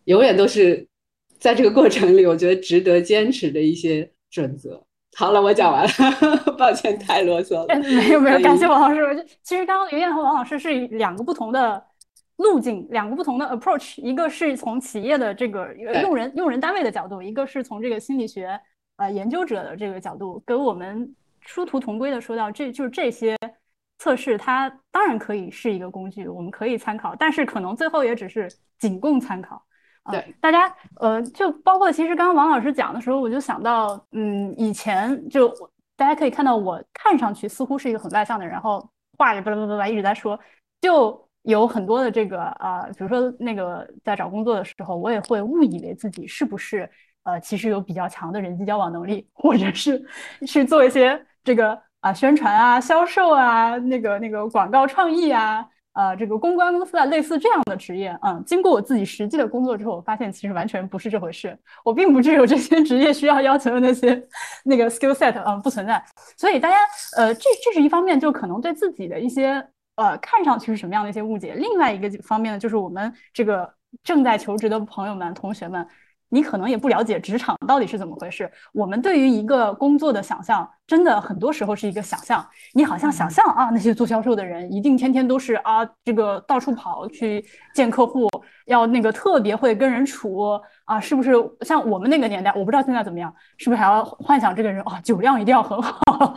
[0.04, 0.86] 永远都是
[1.38, 4.84] 在这个过程里，我觉得值得坚持的一些准则。
[5.16, 5.90] 好了，我讲完了，
[6.58, 7.80] 抱歉太啰嗦了。
[7.80, 9.16] 没有没有，感谢王老师。
[9.16, 11.82] 就其实刚刚刘燕和王老师是两个不同的
[12.36, 18.60] 路径，两个不同的 approach，一个是从企业的这个用人用人单位的角度，一个是从这个心理学。
[19.00, 23.34] 呃，研究者的这个角度，跟我们殊途同归的说到，这就是这些
[23.96, 28.46] 测试，它当然可以是一个工具，我们可以参考，但是可能最后也只是
[28.78, 29.64] 仅供参考。
[30.10, 35.50] 对，大家，呃，就包括其实刚刚王老师讲的时候，我就想到，嗯，以前就
[35.96, 38.86] 大家可以看到，我看上去似乎是一个很外向的人，然后
[39.16, 40.38] 话也巴拉巴拉巴拉一直在说，
[40.82, 46.90] 就有很多的这个啊，比如说那个在找工作的时候，我也会误以为自己是不是。
[47.24, 50.02] 呃，其实有比较强的人际交往能力，或者是
[50.46, 58.16] 去做一些这个啊宣传啊、销售啊、那个那个广告创意啊、呃这个公关公司啊，类似这样的职业。
[58.22, 61.56] 嗯，经过我自己实际的工作之后，我发现其实完全不是这回事。
[61.84, 64.26] 我并不具有这些 职业需要要求的那些
[64.64, 66.02] 那个 skill set，嗯，不存在。
[66.38, 66.76] 所以大家
[67.18, 69.62] 呃，这这是一方面，就可能对自己的一些
[69.96, 71.52] 呃看上去是什么样的一些误解。
[71.54, 73.70] 另外一个方面呢，就是我们这个
[74.02, 75.86] 正在求职的朋友们、同学们。
[76.30, 78.50] 你可能也不了解职场到底是怎么回事。
[78.72, 82.44] 我们对于一个工作的想象，真的很多时候是一个想象。
[82.72, 88.28] 你好像想象啊，那些做销售的人一定天天都是啊，这个到处跑去见客户，
[88.66, 91.32] 要那个特别会跟人处啊，是不是？
[91.62, 95.92] 像我们那个年代，我不知道现在怎么样，是不是还要幻想这个人啊，酒量一定要很好，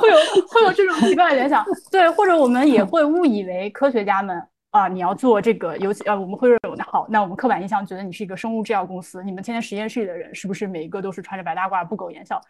[0.00, 0.16] 会有
[0.48, 1.64] 会有这种奇怪的联想？
[1.90, 4.40] 对，或者我们也会误以为科学家们。
[4.70, 12.40] 啊，你要做这个，尤其呃，我们辉瑞有的好，那我们刻板印象觉得你是一个生物制药公司，你们天天实验室里的人是不是每一个都是穿着白大褂不苟言笑？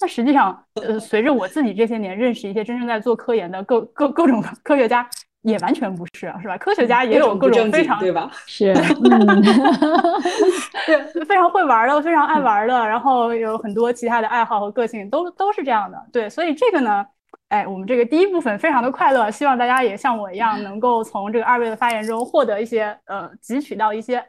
[0.00, 5.08] 那实际上，呃，随着我自己这些年认识一些真正在做科研的各各各种 科学家，
[5.42, 6.56] 也完全不是，是吧？
[6.58, 8.30] 科学家也有各种非常对吧？
[8.46, 8.72] 是，
[10.86, 16.00] 对，非常会玩的，非常爱玩的，然后有很多其他的爱好和个性，都都是这样的。
[16.12, 17.04] 对，所以这个呢，
[17.50, 24.24] 哎，我们这个第一部分非常的快乐，希望大家也像我一样，能够从这个二位的发言中获得一些呃，汲取到一些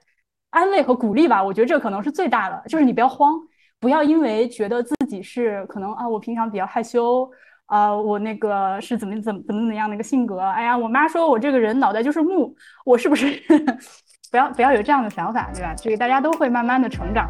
[0.50, 1.42] 安慰和鼓励吧。
[1.44, 3.36] 我觉得这可能是最大的，就是你不要慌。
[3.80, 7.30] 不要因为觉得自己是可能啊，我平常比较害羞
[7.68, 10.40] 啊，我那个是怎么怎么怎么怎么样的一个性格？
[10.40, 12.56] 哎呀，我妈说我这个人脑袋就是木，
[12.86, 13.40] 我是不是
[14.32, 15.76] 不要不要有这样的想法，对吧？
[15.76, 17.30] 这个大家都会慢慢的成长。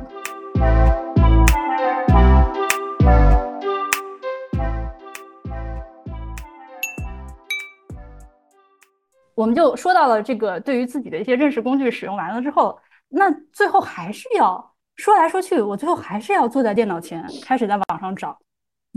[9.41, 12.77] 我们就说到了这个对于自己的一些认识工具使用完了之后，
[13.10, 14.71] 那最后还是要。
[14.97, 18.38] 说来说去，我最后还是要坐在电脑前，开始在网上找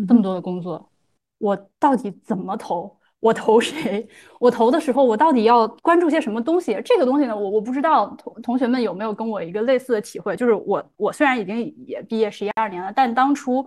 [0.06, 0.90] 这么多的工作。
[1.38, 2.94] 我到底怎么投？
[3.20, 4.06] 我投谁？
[4.38, 6.78] 我投的时候，我到底要关注些什么东西？
[6.84, 10.36] 这个东西呢，我我不知道同同学们有没有跟我一个类似的体会。
[10.36, 13.66] 就是我我虽然已经也毕业十一二年了，但当初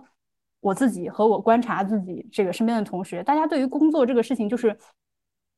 [0.60, 4.78] 我自己和我观察自己这个身边的同学，大家对于工作这个事情就是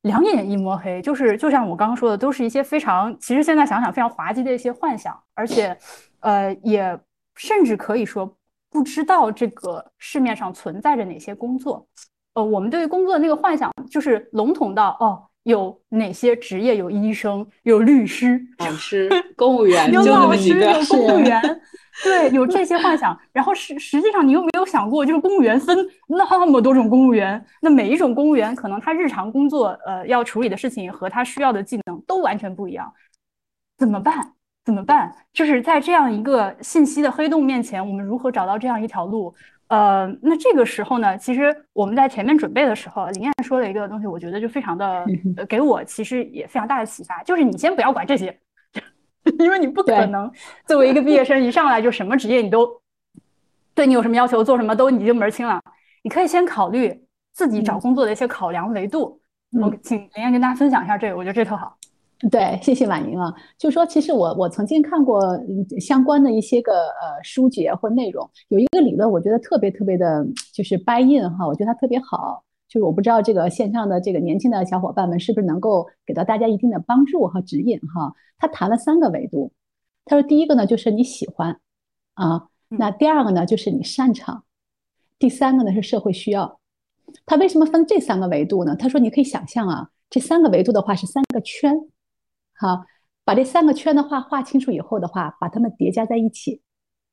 [0.01, 5.77] 两眼一抹黑，就是就像我刚刚说的，都是一些非常其实现在想想非常滑稽的一些幻想，而且。
[6.23, 6.99] 呃，也
[7.33, 8.37] 甚至可以说
[8.69, 11.87] 不知道这个市面上存在着哪些工作。
[12.35, 16.77] 呃，我们对于工作的那个幻想就是笼统到哦，有哪些职业？
[16.77, 21.41] 有医生，有律师，老师，公务员， 有老师，有 公务员，
[22.03, 23.17] 对，有这些幻想。
[23.31, 25.75] 然后实实际上，你有没有想过，就是公务员分
[26.07, 32.93] 那么多种公务员，那每一种公务员可能他日常工作呃要处理的事情和他需要的技能都完全不一样，
[33.77, 34.33] 怎么办？
[34.63, 35.11] 怎么办？
[35.33, 39.33] 就是在这样一个信息的黑洞面前，我们如何找到这样一条路？
[39.71, 45.05] 呃，那这个时候呢，其实我们在前面准备的时候，林燕说了一个东西，我觉得就非常的
[45.47, 48.37] 给我其实也非常大的启发，就是你先不要管这些，
[49.39, 50.29] 因为你不可能
[50.65, 52.69] 作为一个毕业生一上来就什么职业你都
[53.73, 55.61] 对你有什么要求，做什么都你就门儿清了。
[56.03, 56.93] 你可以先考虑
[57.31, 59.21] 自己找工作的一些考量维度。
[59.57, 61.77] 我请林燕跟大家分享一下这个，我觉得这特好。
[62.29, 63.33] 对，谢谢婉莹啊。
[63.57, 65.21] 就说其实我我曾经看过
[65.79, 72.43] 相关的一些个呃书籍或内容，有一个理论，我觉得特别特别的，就是 buy in 哈，我觉得它特别好。
[72.67, 78.13] 就是我不知道这个线上的这个年轻的小伙伴们是不是能够给到大家一定的帮助和指引哈。
[78.37, 79.51] 他谈了三个维度，
[80.05, 81.59] 他说第一个呢就是你喜欢
[82.13, 84.43] 啊，那第二个呢就是你擅长，
[85.19, 86.59] 第三个呢是社会需要。
[87.25, 88.75] 他为什么分这三个维度呢？
[88.75, 91.77] 他说你可以想象啊，这三个维度的话是三个圈。
[92.61, 92.85] 好，
[93.25, 96.61] 把这三个圈的话画清楚以后的话，把它们叠加在一起，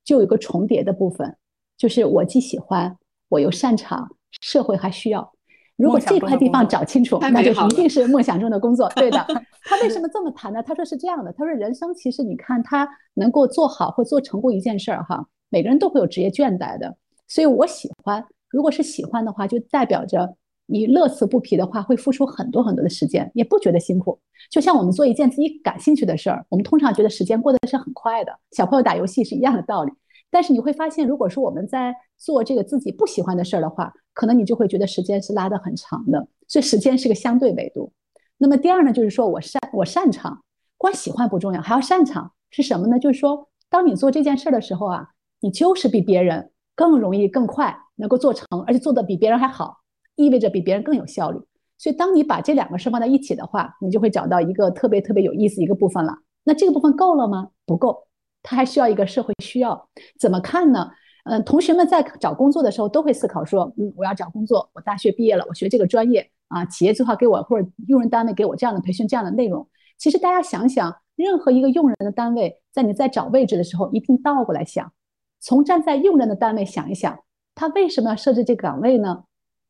[0.03, 1.37] 就有一个重叠的部分，
[1.75, 2.95] 就是我既喜欢，
[3.29, 5.33] 我又擅长，社会还需要。
[5.75, 8.87] 如果这块地方找清楚，那就一定是梦想中的工作。
[8.89, 9.25] 对的，
[9.65, 10.61] 他为什么这么谈呢？
[10.61, 16.95] 他说是这样的，他说人生其实你看他能够做好或做成功一件事儿哈，每个人都会有职业倦怠的，
[17.27, 20.35] 所以我喜欢，如果是喜欢的话，就代表着。
[20.71, 24.19] 你乐此不疲的话，会付出很多很多的时间，也不觉得辛苦。
[24.51, 28.31] 就像我们做一件自己感兴趣的事儿，我们通常觉得时间过得是很快的。
[28.51, 29.91] 小朋友打游戏是一样的道理。
[30.29, 36.27] 但是你会发现，如果说我们在做这个自己不喜欢的事儿的话，可能你就会觉得时间是拉得很长的。
[36.47, 37.91] 所以时间是个相对维度。
[38.37, 40.39] 那么第二呢，就是说我擅我擅长，
[40.77, 42.99] 光喜欢不重要，还要擅长是什么呢？
[42.99, 49.79] 就是说，当你做这件事儿的时候啊，你就是比别人更容易、更快能够做成，而且做得比别人还好。
[50.19, 51.39] 意味着比别人更有效率，
[51.77, 56.13] 所以当你把这两个事放在一起的话，你就会找到一个特别特别有意思一个部分了。
[56.43, 57.47] 那这个部分够了吗？
[57.65, 57.97] 不够，
[58.43, 59.89] 它还需要一个社会需要。
[60.19, 60.91] 怎么看呢？
[61.23, 69.65] 嗯，同学们在找工作的时候都会思考说，嗯，我要找工作，我大学毕业了，我学这个专业啊，企业最好给我或者用人单位给我这样的培训这样的内容。
[69.97, 74.91] 其实大家想想，任何一个用人的单位，在你在找位置的时候，一定倒过来想，
[75.39, 77.19] 从站在用人的单位想一想，
[77.53, 79.23] 他为什么要设置这个岗位呢？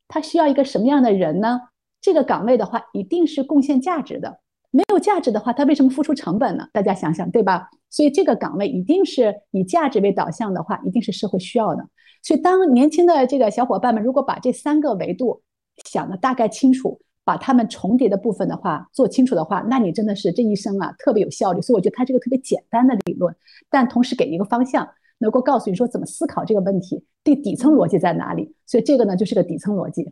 [0.10, 1.62] 他需要一个什么样的人呢？
[2.02, 4.39] 这个岗位的话，一定是贡献价值的。
[4.72, 6.67] 没有价值的话，他为什么付出成本呢？
[6.74, 7.69] 大家想想，对吧？
[7.89, 11.88] 所以这个岗位一定是以价值为导向的话，一定是社会需要的。
[12.24, 15.41] 所以当年轻的这个小伙伴们如果把这三个维度
[15.86, 21.62] 想的大概清楚，把他们重叠的部分的话做清楚的话，那你真的是这一生啊特别有效率。
[21.62, 23.36] 所以我觉得他这个特别简单的理论，
[23.69, 24.88] 但同时给一个方向。
[25.19, 28.53] 能够告诉你说怎么思考这个问题，底底层逻辑在哪里？
[28.65, 30.12] 所以这个呢就是个底层逻辑。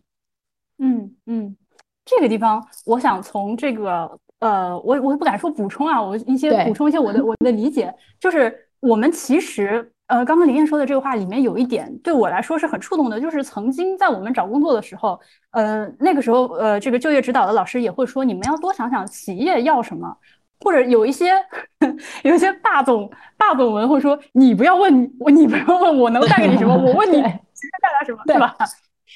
[0.77, 1.57] 嗯嗯，
[2.05, 15.19] 这个地方我想从这个呃，我我不敢说补充啊，我一些补充一些我的 我的理解，就是我们其实呃，刚刚林燕说的这个话里面有一点对我来说是很触动的，就是曾经在我们找工作的时候，
[15.51, 20.15] 呃，那个时候呃，这个就业指导的老师也会说，你们要多想想企业要什么，
[20.59, 21.31] 或者有一些
[22.23, 28.55] 有一些霸总霸总文会说，你不要问我，你不要问我能带给你什么，我问你其实带来什么，对吧？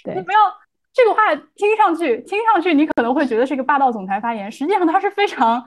[0.04, 0.39] 对，你不要
[0.93, 5.65] 这个话听上去听上去你可能会觉得是一个霸道总裁发言，实际上它是非常。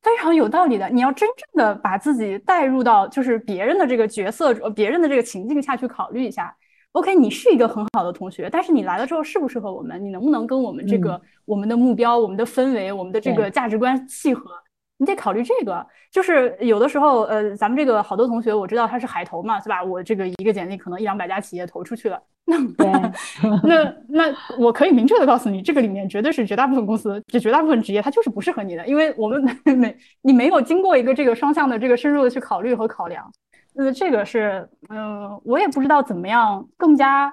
[0.00, 6.56] 非常有道理的，你要真正的把自己带入到就是别人的这个角色、别人的这个情境下去考虑一下。
[6.92, 10.02] OK，你是一个很好的同学，但是你来了之后适不适合我们？
[10.02, 14.52] 你能不能跟我们这个我们的目标、我们的氛围、我们的这个价值观契合？
[14.98, 15.84] 你得考虑这个。
[16.10, 19.82] 就是有的时候，呃，咱们这个好多同学，我知道他是海投嘛，是吧？
[19.82, 22.20] 我这个一个简历可能一两百家企业投出去了。
[22.44, 22.56] 那
[23.62, 33.30] 那那我可以明确的告诉你，这个里面绝对是绝大部分公司，就绝大部分职业，它就是不适合你的，因为我们没 你没有经过一个这个双向的这个深入的去考虑和考量。
[33.76, 37.32] 呃，这个是，嗯，我也不知道怎么样更加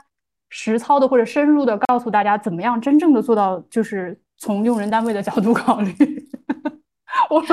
[0.50, 5.94] 实操的或者深入的告诉大家，怎么样真正的做到，就是从用人单位的角度考虑。
[7.30, 7.44] 我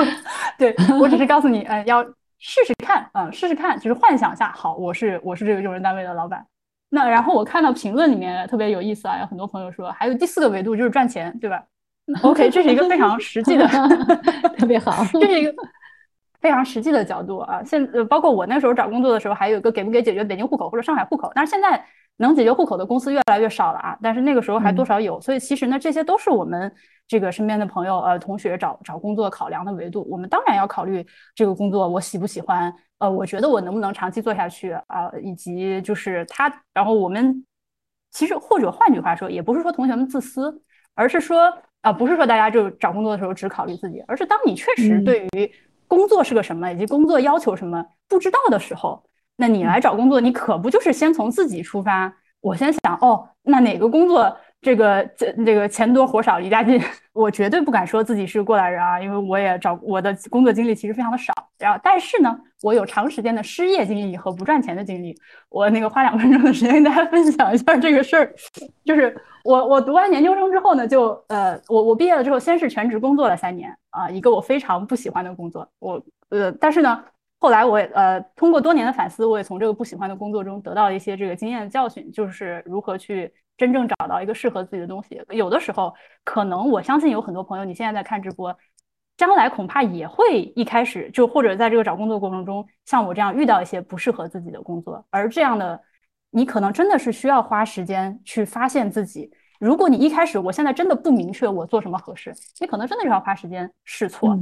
[0.57, 2.03] 对我只是告诉你，嗯，要
[2.39, 6.45] 试试看，嗯，试试看，就是幻想一下，好，我是我是这个用人单位的老板。
[6.89, 11.63] 那然后我看到评论里面特别有意思啊，有很多朋友说还有第四个维度就是赚钱，对吧
[12.21, 13.67] ？OK，这是一个非常实际的
[14.59, 15.53] 特别好，这是一个
[16.39, 17.63] 非常实际的角度啊。
[17.63, 21.83] 现呃，包括我那时候找工作的时候，还有一个给不给解决北京户口或者上海户口，但是现在
[22.17, 23.97] 能解决户口的公司越来越少了啊。
[24.03, 26.71] 但是那个时候还多少有，所以其实呢，这些都是我们
[27.07, 30.07] 这个身边的朋友呃同学找找工作考量的维度。
[30.09, 32.73] 我们当然要考虑这个工作我喜不喜欢。
[32.99, 35.11] 呃，我觉得我能不能长期做下去啊？
[35.21, 37.45] 以及就是他，然后我们
[38.11, 40.61] 其实或者换句话说，也不是说同学们自私，
[40.95, 45.51] 而是说啊，不是说大家就找工作的时候只考虑自己，而是当你确实对于
[45.85, 49.03] 工作是个什么，以及工作要求什么不知道的时候，
[49.35, 52.15] 那你来找工作，你可不就是先从自己出发？
[52.39, 54.37] 我先想，哦，那哪个工作？
[54.63, 61.33] 这个这这个钱多活少离家近， 我绝对不敢说自己是过来人啊，因为我也找我的工作经历其实非常的少。
[61.59, 65.15] 然后，但是呢，我有长时间的失业经历和不赚钱的经历。
[65.49, 68.33] 我那个花两分钟的时间跟大家分享一下这个事儿，
[68.85, 75.69] 就是我我读完研究生之后呢，就呃我我毕业了之后，先是全职工作了三年啊，一个我非常不喜欢的工作。
[75.79, 77.03] 我呃，但是呢，
[77.39, 83.31] 后来我呃通过多年的反思，我也从这个不喜欢的工作中得到一些这个经验教训，就是如何去。
[83.57, 88.55] 真正找到一个适合自己的东西，有的时候可能我相信有很多朋友，你现在在看直播，
[89.15, 95.79] 将来恐怕也会一开始就或者在这个找工作过程中，像我这样遇到一些不适合自己的工作，而这样的
[96.31, 99.31] 你可能真的是需要花时间去发现自己。
[99.59, 104.37] 如果你一开始我现在真的不明确我做什么合适，你可能真的是要花时间试错。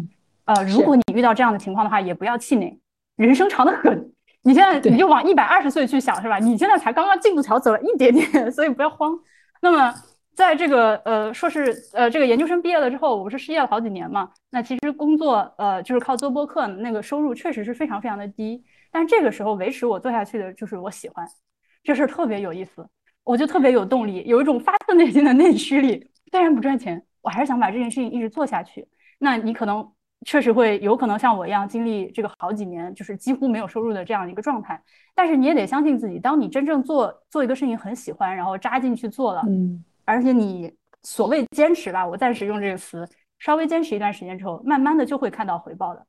[0.46, 2.80] 呃，如果你遇到这样的情况的话，也不要气馁，
[3.16, 4.11] 人生长得很。
[4.44, 6.40] 你现在你就往一百二十岁去想是吧？
[6.40, 9.18] 你现在才刚刚进度条走了一点点， 所以不要慌。
[9.62, 9.94] 那么
[10.34, 14.32] 在这个呃硕士呃这个研究生毕业了之后，我不是失业了好几年嘛？
[14.50, 18.64] 那其实工作呃就是靠做播客，那个收入确实是非常非常的低。
[18.92, 21.26] 但这个时候维持我做下去的就是我喜欢，
[21.84, 22.88] 这事儿特别有意思，
[23.24, 26.10] 我就特别有动力，有一种发自内心的内驱力。
[26.32, 28.88] 虽然不赚钱，我还是想把这件事情一直做下去。
[29.20, 29.92] 那你可能。
[30.26, 34.82] 确实会有可能像我一样经历这个好几年，就是几乎没有收入的这样一个状态。
[35.16, 43.08] 但是你也得相信自己，当你真正做做一个事情很喜欢，然后扎进去做了，嗯，而且你所谓坚持吧，我暂时用这个词，
[43.40, 46.06] 稍微坚持一段时间之后，慢慢的就会看到回报的。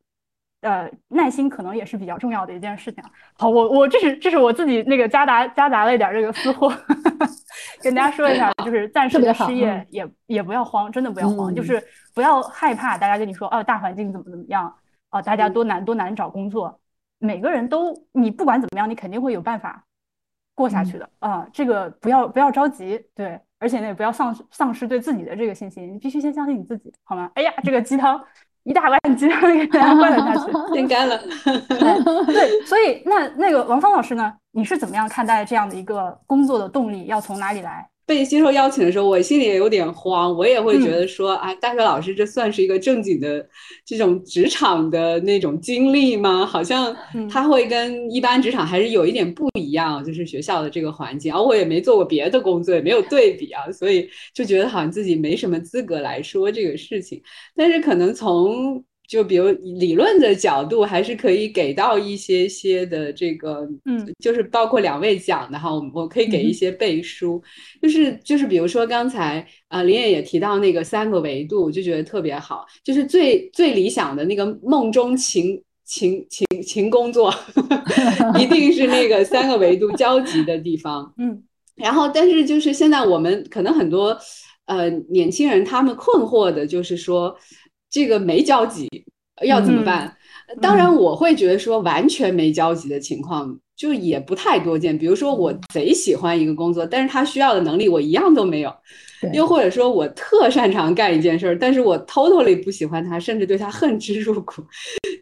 [0.61, 3.03] 呃，耐心可能也是比较重要的一件事情。
[3.37, 6.73] 好，我我这是这是我自己那个夹杂夹杂了一点这个私货，
[7.83, 11.83] 跟大家说一下，就是暂时的失业也也不要慌，真的不要慌，就是
[12.15, 14.75] 不要害怕大家跟你说哦，大环境怎么怎么样
[15.11, 16.81] 啊，大家多难多难找工作，
[17.19, 19.85] 每个人都你不管怎么样，你肯定会有办法
[20.55, 27.31] 过下去的啊，这个不要不要着急，对，而且呢也不要丧丧失对自己的这个信心，你必须先相信你自己，好吗？
[27.35, 28.23] 哎呀，这个鸡汤。
[28.65, 31.19] 一大碗鸡汤给大家灌了下去， 先干了。
[32.27, 34.33] 对，所以那那个王芳老师呢？
[34.53, 37.07] 你是怎么样看待这样的一个工作的动力？
[37.07, 37.91] 要从哪里来？
[38.07, 43.47] 被接受邀请的时候，我心里也有点慌，我也会觉得说，哎，大学老师这算是一个正经的
[43.87, 46.45] 这种职场的那种经历吗？
[46.45, 46.95] 好像
[47.31, 57.23] 他会跟一般职场还是有一点不一样，就是学校的这个环境，而我也没做过别的工作，也没有对比啊，所以就觉得好像自己没什么资格来说这个事情。
[57.55, 67.43] 但是可能从就比如理论的角度，还是可以给到一些些的这个，嗯，就是包括两位讲的哈，我我可以给一些背书，
[67.83, 77.31] 就是就是比如说刚才啊林野也提到那个三个维度，我就觉得特别好，就是最最理想的那个梦中情情情勤勤工作，
[78.41, 81.13] 一定是那个三个维度交集的地方。
[81.19, 81.43] 嗯，
[81.77, 84.19] 然后但是就是现在我们可能很多
[84.65, 87.37] 呃年轻人他们困惑的就是说
[87.93, 88.89] 这个没交集
[89.45, 90.17] 要怎么办？
[90.61, 94.99] 当然我会觉得说完全没交集的情况就也不太多见。
[94.99, 98.75] 比如说我贼喜欢一个工作，但是他需要的能力我一样都没有。
[99.33, 104.65] 又或者说我特擅长干一件事儿，但是我 totally 不喜欢他，甚至对他恨之入骨，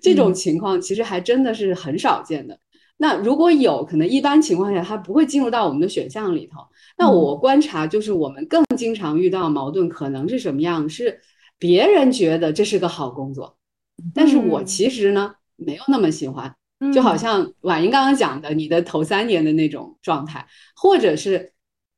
[0.01, 2.59] 这种情况其实还真的是很少见的。
[2.97, 6.61] 那如果有可能，一般情况下他不会进入到我们的选项里头。
[6.97, 10.89] 那我观察就是我们更经常遇到矛盾，可能是什么样？
[10.89, 11.21] 是
[11.61, 13.57] 别人觉得这是个好工作，
[14.13, 16.53] 但是我其实呢没有那么喜欢，
[16.93, 20.45] 就好像婉莹刚刚讲的，你的头三年的那种状态，
[20.75, 21.53] 或者是。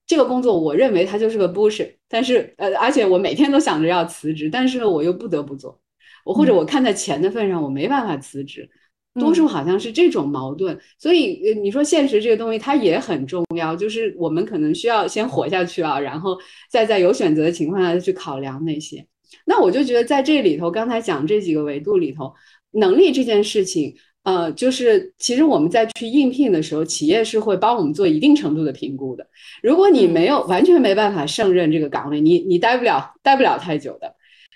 [0.05, 5.81] 这个工作，我认为它就是个 bullshit，但是呃，而且我每天都想着要辞职，但是呢我又不得不做，
[6.25, 8.69] 我或者我看在钱的份上，我没办法辞职，
[9.15, 10.79] 多数好像是这种矛盾。
[10.99, 16.37] 所以你说现实这个东西，它也很重要，就是我们可能需要先活下去啊，然后
[16.69, 19.07] 再在有选择的情况下去考量那些。
[19.47, 22.33] 那我就觉得在这里头，刚才讲这几个维度里头，
[22.73, 23.95] 能力这件事情。
[24.25, 29.27] 呃，就是其实我们在去应聘的时候，企业是会帮我们做一定程度的评估的。
[29.65, 34.15] 如果你没有完全没办法胜任这个岗位，你你待不了，待不了太久的。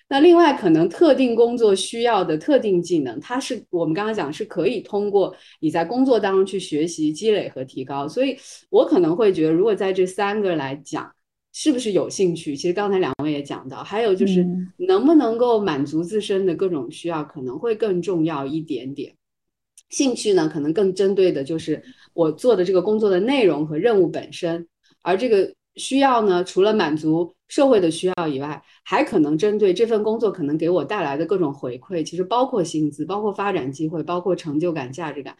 [0.08, 8.06] 那另外，可能特定工作需要的特定技能，它是我们刚刚讲是可以通过你在工作当中去学习、积累和提高。
[8.06, 8.38] 所以
[8.70, 11.10] 我可能会觉得，如果在这三个来讲，
[11.58, 12.54] 是不是有兴趣？
[12.54, 14.46] 其实刚才两位也讲到，还有就是
[14.76, 19.14] 能不能够满足自身的各种需要，可能会更重要一点点。
[19.88, 21.82] 兴趣呢，可能更针对的就是
[22.12, 24.68] 我做的这个工作的内容和任务本身，
[25.00, 35.34] 而这个需要呢，除了满足社会的需要以外，还可能针对这份工作可能给我带来的各种回馈，其实包括薪资，包括发展机会，包括成就感、价值感。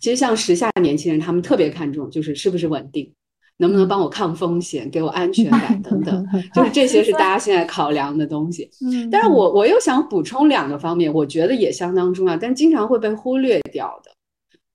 [0.00, 3.14] 其实像时下年轻人，他们特别看重就是是不是稳定。
[3.60, 8.70] 能不能帮我抗风险，给我安全感 等等，就是这些是大家现在考量的东西。
[8.82, 14.10] 嗯，但是我我又想补充两个方面，我觉得也相当重要，但经常会被忽略掉的。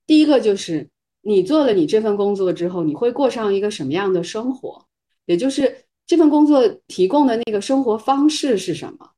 [0.05, 0.87] 第一个就是
[1.23, 4.85] 你做了你这份工作之后，你会过上一个什么样的生活？
[5.25, 5.75] 也就是
[6.05, 9.09] 这份工作提供的那个生活方式是什么？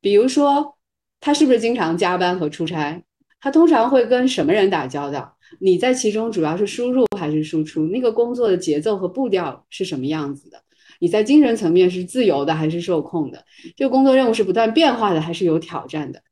[0.00, 0.76] 比如说，
[1.20, 3.02] 他是不是经常加班和出差？
[3.40, 5.35] 他通常会跟什么人打交道？
[5.60, 7.86] 你在其中主要是输入还是输出？
[7.86, 10.62] 那个工作的节奏和步调是什么样子的？
[10.98, 13.44] 你在精神层面是自由的还是受控的？
[13.76, 16.22] 这个工作任务是不断变化的还是有挑战的？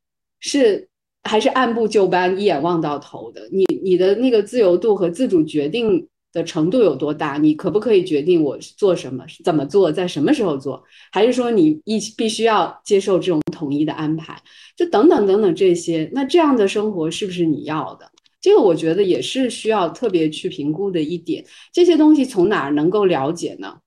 [0.41, 0.89] 是
[1.23, 3.49] 还是按部就班、一眼望到头的？
[3.53, 7.39] 你你的那个自由度和自主决定的程度有多大？
[7.39, 10.83] 你可不可以决定我做什么、怎么做、在什么时候做？
[11.13, 14.43] 还是说你一必须要接受这种统一的安排？
[14.77, 18.11] 就等等等等这些，那这样的生活是不是你要的？
[18.45, 21.43] 这个我觉得也是需要特别去评估的一点。
[21.73, 23.79] 这些东西从哪儿能够了解呢？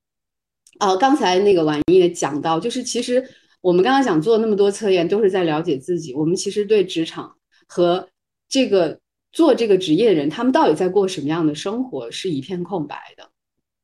[0.80, 3.24] 啊，刚才那个婉莹也讲到，就是其实
[3.62, 6.12] 我们刚刚讲做那么多测验，都是在了解自己。
[6.16, 7.36] 我们其实对职场
[7.68, 8.10] 和
[8.50, 9.00] 这个
[9.32, 13.30] 做这个职业的人，他们到底在过什么样的生活，是一片空白的。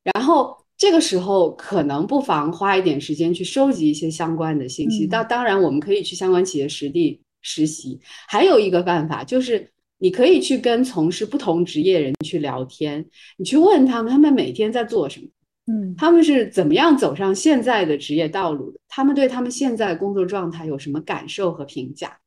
[0.01, 5.05] 然后这个时候，可能不妨花一点时间去收集一些相关的信息。
[5.05, 7.99] 当当然，我们可以去相关企业实地实习。
[8.27, 9.69] 还有一个办法就是。
[9.97, 13.05] 你可以去跟从事不同职业人去聊天，
[13.37, 15.27] 你去问他们，他们每天在做什么？
[15.65, 18.79] 嗯，他们是怎么样走上现在的职业道路的？
[18.89, 22.17] 他们对他们现在工作状态有什么感受和评价？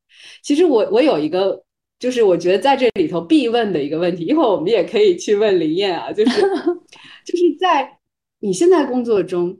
[0.41, 1.63] 其实我我有一个，
[1.99, 6.41] 就是我觉得在这里头必问的一个问题，一会儿我们也可以去问林燕啊，就是
[7.23, 7.99] 就是在
[8.39, 9.59] 你现在工作中，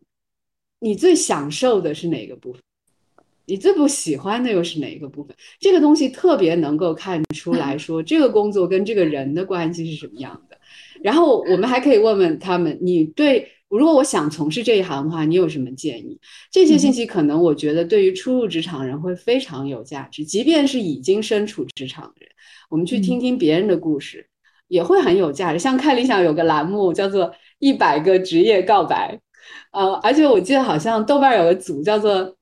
[0.80, 2.62] 你最享受的是哪个部分？
[3.48, 5.34] 你最不喜欢的又是哪一个部分？
[5.58, 10.58] 这个东西特别能够看出来 说，这个工作跟这个人的关系是什么样的。
[11.02, 16.20] 然后我们还可以问问他们：你对如果我想从事这一行的话，你有什么建议？
[16.52, 20.26] 这些信息可能我觉得对于初入职场人会非常有价值。
[20.26, 22.30] 即便是已经身处职场的人，
[22.70, 24.28] 我们去听听别人的故事，
[24.68, 25.60] 也会很有价值。
[25.60, 29.18] 像看理想有个栏目叫做“一百个职业告白”，
[29.72, 32.37] 呃，而且我记得好像豆瓣有个组叫做。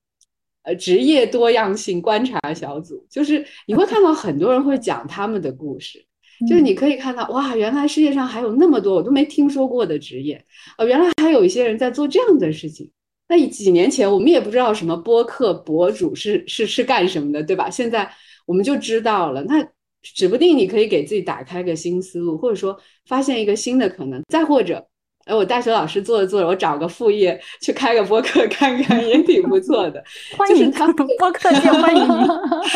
[0.66, 6.04] 呃，职业多样性观察小组，就是你会看到很多人会讲他们的故事，
[6.50, 10.44] 就是你可以看到，哇，原来世界上还有那么多我都没听说过的职业，
[10.78, 12.90] 呃，原来还有一些人在做这样的事情。
[13.28, 17.70] 那几年前我们也不知道什么播客博主是是是干什么的，对吧？
[17.70, 18.12] 现在
[18.46, 19.68] 我们就知道了，那
[20.02, 24.88] 指不定你可以给自己打开个新思路，或者说发现一个新的可能，再或者。
[25.26, 30.04] 哎，我大学老师做着做着，我找个副业去开个播客看看，也挺不错的。
[30.38, 32.08] 欢迎他播客界欢迎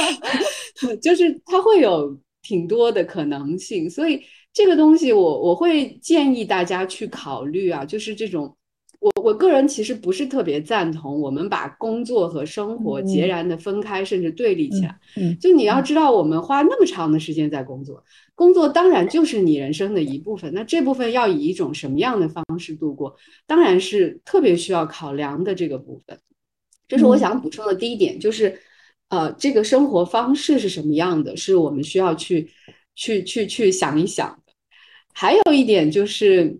[1.00, 3.90] 就是他会有挺多的可能性。
[3.90, 4.22] 所以
[4.52, 8.56] 这个东西我我会建议大家去考虑啊，就是这种。
[9.02, 14.94] 我我个人其实不是特别赞同我们把工作和生活截然的分开，甚至对立起来。
[15.40, 18.04] 就你要知道，我们花那么长的时间在工作，
[18.40, 20.54] 工作当然就是你人生的一部分。
[20.54, 23.14] 那这部分要以一种什么样的方式度过，
[23.46, 26.18] 当然是特别需要考量的这个部分。
[26.88, 28.58] 这是我想补充的第一点，就是
[29.10, 32.50] 呃，这个生活方式是什么样的，是我们需要去
[32.96, 34.54] 去去去想一想的。
[35.14, 36.58] 还有一点就是，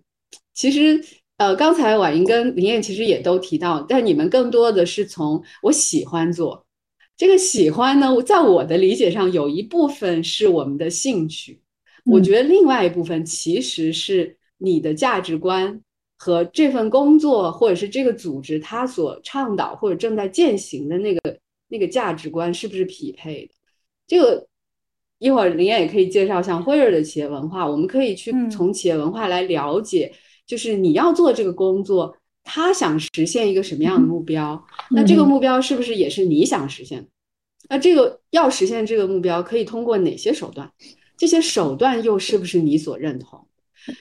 [0.52, 1.02] 其实。
[1.40, 6.66] 呃，刚才婉莹跟林燕其实也都提到，但你们更多的是从我喜欢做
[7.16, 11.59] 这个喜欢呢，在我的理解上，有一部分是我们的兴趣，
[12.04, 15.80] 我觉得另外一部分其实是你的价值观
[16.16, 21.38] 和这份工作或者是这个组织它所倡导或者正在践行的那个
[21.68, 23.52] 那个价值观是不是匹配的？
[24.06, 24.46] 这个
[25.18, 30.12] 一会儿林燕也可以介绍像辉瑞的企业文化，我们可以去从企业文化来了解。
[30.46, 34.60] 就是你要做这个工作，他想实现一个什么样的目标？
[34.90, 37.08] 那这个目标是不是也是你想实现的？
[37.68, 40.68] 那这个要实现这个目标，可以通过哪些手段？
[41.20, 43.46] 这些手段又是不是你所认同？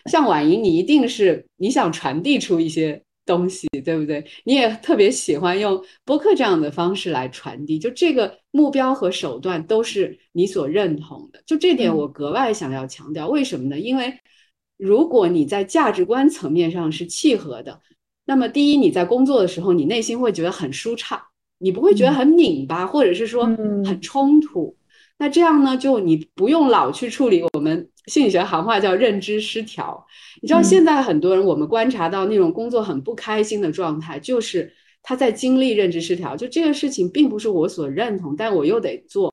[0.10, 4.26] 像婉莹，你一定是你想传递出一些东西，对不对？
[4.46, 11.44] 你也特别喜欢用播客这样的方式来传递，就这个目标和手段都是你所认同的。
[11.46, 13.78] 就这点，我格外想要强调，为什么呢？
[13.78, 14.18] 因为。
[14.82, 17.82] 如果你在价值观层面上是契合的，
[18.24, 21.20] 那么第一，你在工作的时候，你内心会觉得很舒畅，
[21.58, 24.74] 你不会觉得很拧巴，或者是说很冲突。
[25.20, 30.04] 那这样呢，就你不用老去处理我们心理学行话叫认知失调。
[30.42, 36.36] 你知道现在很多人，我们观察到那种工作很不开心的状态，就是他在经历认知失调。
[36.36, 39.32] 就这个事情并不是我所认同，但我又得做。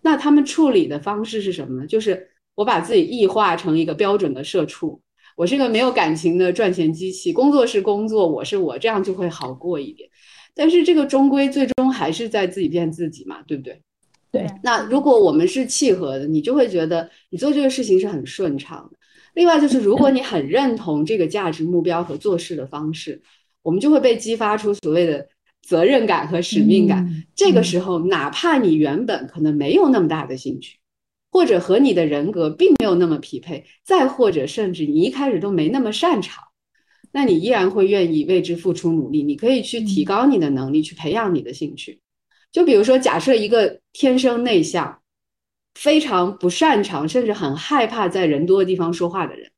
[0.00, 1.86] 那他们处理的方式是什么呢？
[1.86, 2.30] 就是。
[2.56, 5.02] 我把自己异化成一个标准的社畜，
[5.36, 10.08] 我是个没有感情的赚钱机器，工作是工作，我是我，这样就会好过一点。
[10.54, 13.82] 但是这个终归最终还是在自己骗自己嘛，对不对？
[14.34, 14.46] 对。
[14.64, 18.98] 那如果我们是契合的，你就会觉得你做这个事情是很顺畅的。
[19.34, 23.22] 另外就是，如果你很认同这个价值目标和做事的方式，
[23.62, 25.28] 我们就会被激发出所谓的
[25.62, 27.24] 责任感和使命感。
[27.36, 30.78] 这个时候，哪怕你原本可能没有那么大的兴趣。
[31.30, 36.44] 或者和你的人格并没有那么匹配，再或者甚至你一开始都没那么擅长，
[37.10, 39.24] 那你依然会愿意为之付出努力。
[39.24, 41.98] 你可以去提高你的能力，去培养你的兴趣。
[42.54, 45.02] 就比如说，假设一个天生内向、
[45.74, 49.50] 非常不擅长，甚至很害怕在人多的地方说话的人，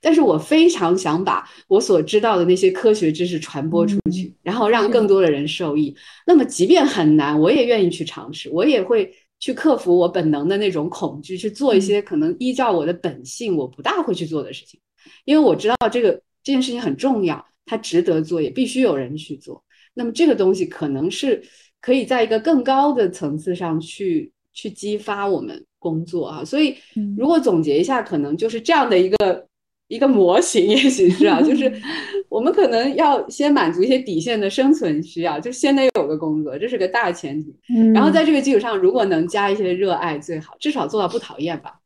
[0.00, 5.94] 但是我非常想把我所知道的那些科学知识传播出去，然后让更多的人受益。
[6.26, 9.14] 那么，即便很难，我也愿意去尝试，我也会。
[9.40, 14.80] 去克服我本能的那种恐惧，去做一些可能依照我的本性我不大会去做的事情，
[15.26, 16.12] 因为我知道这个
[16.42, 19.62] 这件事情很重要，它值得做，也必须有人去做。
[19.92, 21.42] 那么这个东西可能是
[21.84, 26.44] 可以在一个更高的层次上去去激发我们工作啊。
[26.44, 26.74] 所以
[27.18, 29.46] 如果总结一下，可能就是这样的一个。
[29.86, 31.70] 一个模型也许是啊，就是
[32.30, 37.54] 我们可能要先满足一些底线的生存需要，就先得有个工作，这是个大前提。
[37.92, 41.80] 然后在这个基础上，如果能加一些热爱最好，至少做到不讨厌吧。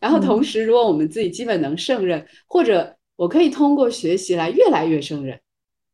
[0.00, 5.38] 然后同时，如果我们自己基本能胜任，或者我可以通过学习来越来越胜任，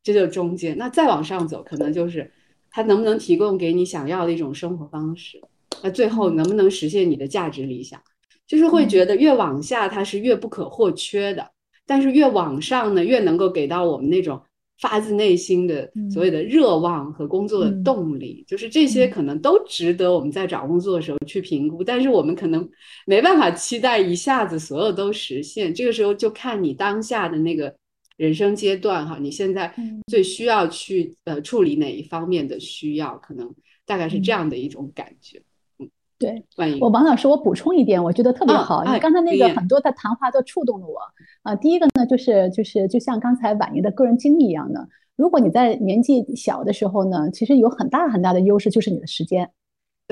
[0.01, 0.77] 这就中间。
[0.77, 2.31] 那再往上走，可能就是
[2.73, 5.39] 它能不能提供给你想要的一种生活方式，
[5.83, 8.01] 那最后能不能实现你的价值理想。
[8.45, 11.47] 就是会觉得越往下它是越不可或缺的，
[11.85, 14.41] 但是越往上呢，越能够给到我们那种
[14.81, 18.43] 发自内心的所谓的热望和工作的动力。
[18.45, 22.69] 就是这些可能都值得我们在找工作的时候去评估，但是我们可能
[23.05, 25.73] 没办法期待一下子所有都实现。
[25.73, 27.73] 这个时候就看你当下的那个
[28.17, 29.73] 人生阶段哈，你现在
[30.07, 33.53] 最需要去呃处理哪一方面的需要，可能
[33.85, 35.41] 大概是这样的一种感觉。
[35.79, 35.89] 嗯
[36.19, 36.41] 对，
[36.79, 38.81] 我王老师，我补充一点，我觉得特别好。
[38.85, 40.97] 你刚才那个很多的谈话都触动了我
[41.41, 41.53] 啊。
[41.55, 44.87] 第一个呢，就是就是就像刚才婉莹的个人经历一样的，
[45.17, 49.49] 如果你在年纪小的时候呢，其实有很大很大的优势，就是你的时间，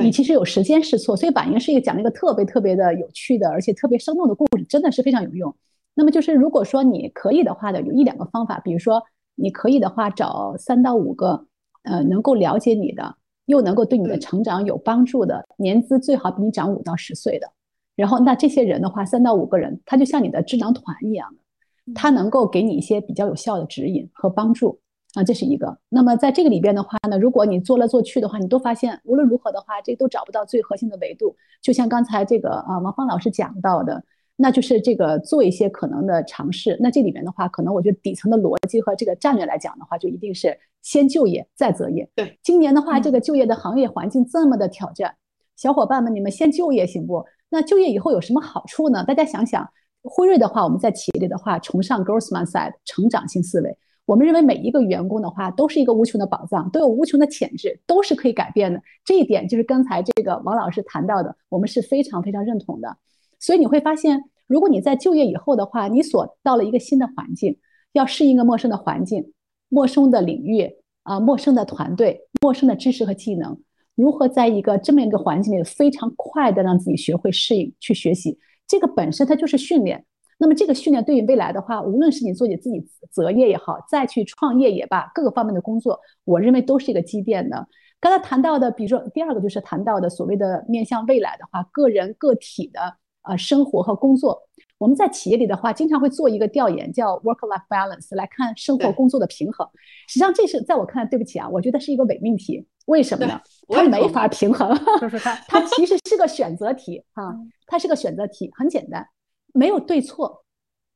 [0.04, 1.16] 你其实有时间试错。
[1.16, 5.56] 所以婉莹是一个讲了一个特别特别的有趣的，而且特别生动的故事，真的是非常有用。
[6.02, 9.02] 那么就是如果说你可以的话呢，有一两个方法，比如说
[9.36, 11.46] 你可以的话找三到五个
[11.84, 13.16] 呃能够了解你的。
[13.48, 17.52] 又能够对你的成长有帮助的，年资最好比你长五到十岁的，
[17.98, 24.80] 然后那这些人的话，三到五个人，他就像你的智囊团一样的，他能够给你一些比较有效的指引和帮助。
[25.16, 25.78] 啊，这是一个。
[25.90, 31.36] 那么在这个里边的话呢，如果你做来做去的话，你都发现无论如何的话，这都找不到最核心的维度。
[31.62, 34.02] 就像刚才这个啊王芳老师讲到的，
[34.42, 36.76] 那就是这个做一些可能的尝试。
[36.80, 42.10] 那这里面的话，可能我觉得底层的逻辑和这个战略来讲的话，就一定是先就业再择业。
[42.16, 45.14] 对，今年的话，这个就业的行业环境这么的挑战，
[45.56, 47.24] 小伙伴们，你们先就业行不？
[47.50, 49.04] 那就业以后有什么好处呢？
[49.06, 49.70] 大家想想，
[50.02, 53.78] 辉瑞的话，我们在企业里的话，崇尚 growth mindset 成长性思维。
[54.06, 58.82] 我们认为每一个员工的话都是一个无穷的宝藏，都有无穷的潜质，都是可以改变的。
[59.06, 62.98] 这一点就是刚才这个王老师谈到的，我们是非常非常认同的。
[63.42, 67.58] 所以你会发现，如果你在就业以后的话，你所到了一个新的环境，
[67.92, 69.34] 要适应一个陌生的环境、
[69.68, 70.70] 陌生的领域
[71.04, 73.60] 啊、陌生的团队、陌生的知识和技能，
[73.96, 78.38] 如何在一个这么一个环境里非常快的让自己学会适应、去学习，
[78.68, 80.06] 这个本身它就是训练。
[80.38, 87.68] 那么这个训练对于未来的话，无论是你做你自己择业也好，再去创业也罢，各个方面的工作，我认为都是一个积淀的。
[88.00, 94.42] 刚才谈到的，比如说第二个就是谈到的所谓的面向未来的话，个人个体的呃生活和工作，
[94.78, 99.68] 我们在企业里的话，经常会做一个调研，叫 work-life balance，来看生活工作的平衡。
[100.08, 102.68] 实际上这是在我看来，对不起啊，我觉得是一个伪命题。
[102.88, 103.40] 为什么呢？
[103.70, 107.36] 它没法平衡，就是它，它其实是个选择题啊，
[107.68, 109.08] 它是个选择题，很简单。
[109.54, 110.44] 没有对错，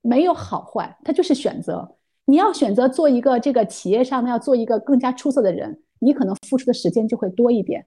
[0.01, 1.97] 没有好坏，它就是选择。
[2.25, 7.85] 你要选择做一个这个企业上呢，要做一个更加出色的人，你可能付出的时间就会多一点。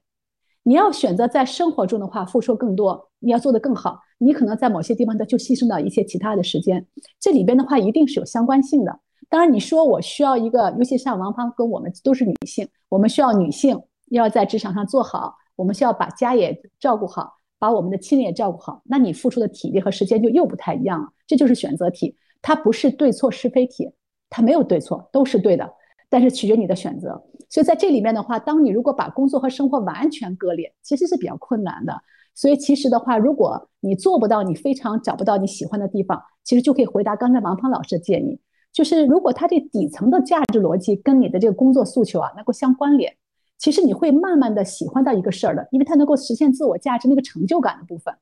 [0.69, 6.85] 你要选择在生活中的话，付出更多，你要做得更好，你可能在某些地方的就牺牲到一些其他的时间。
[7.19, 8.99] 这里边的话一定是有相关性的。
[9.29, 17.33] 当然，你说我需要一个，尤其像王芳跟我们都是女性，我们需要女性要在职场上做好，我们需要把家也照顾好。
[17.57, 21.07] 把我们的亲人也照顾好，那你付出的体力和时间就又不太一样了。
[21.25, 23.91] 这就是选择题，它不是对错是非题，
[24.29, 25.67] 它没有对错，都是对的，
[26.09, 27.23] 但是取决你的选择。
[27.49, 31.93] 所以在这里面的话，当你如果把工作和生活完全割裂，其实是比较困难的。
[32.35, 38.39] 所以其实的话，如果你做不到，你非常找不到你喜欢的地方，其实就可以回答刚才王芳老师的建议，
[38.71, 43.13] 就是如果他这底层的价值逻辑跟你的这个工作诉求啊能够相关联。
[43.57, 48.13] 其实你会慢慢的喜欢到一个事儿的，因为它能够实现自我价值那个成就感的部分。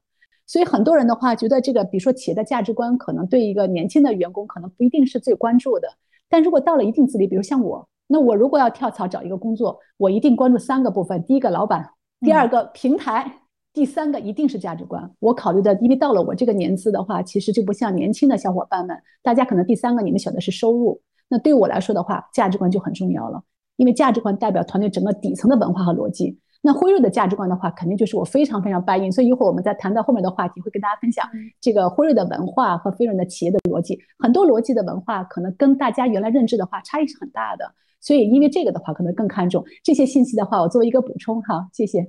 [0.48, 5.88] 所以很多人的话觉得这个，比如说企业的价值观，可能对一个年轻的员工可能不一定是最关注的。
[6.30, 11.90] 但如果到了一定资历，比如像我，那我如果要跳槽找一个工作，我一定关注三个部分：第一个老板，
[12.22, 13.32] 第二个平台，
[13.74, 15.12] 第三个一定是价值观。
[15.20, 21.00] 我考虑的，因为到了我这个年资的话，其实就不像年轻的小伙伴们，大家可能第三个你们选的是收入，
[21.30, 23.44] 那对我来说的话，价值观就很重要了。
[23.76, 26.40] 因为价值观代表团队整个底层的文化和逻辑。
[26.62, 29.12] 那辉瑞的价值观的话，肯定就是我非常非常 buy in。
[29.12, 31.28] 所以一会儿我们再谈到后面的话题，会跟大家分享
[31.62, 34.00] 这个辉瑞的文化和飞润的企业的逻辑。
[34.20, 37.72] 很多逻辑的文化可能跟大家原来认知的话差异是很大的。
[38.00, 42.08] 所以因为这个的话，可能更看重这些信息的话，我作为一个补充哈，谢谢。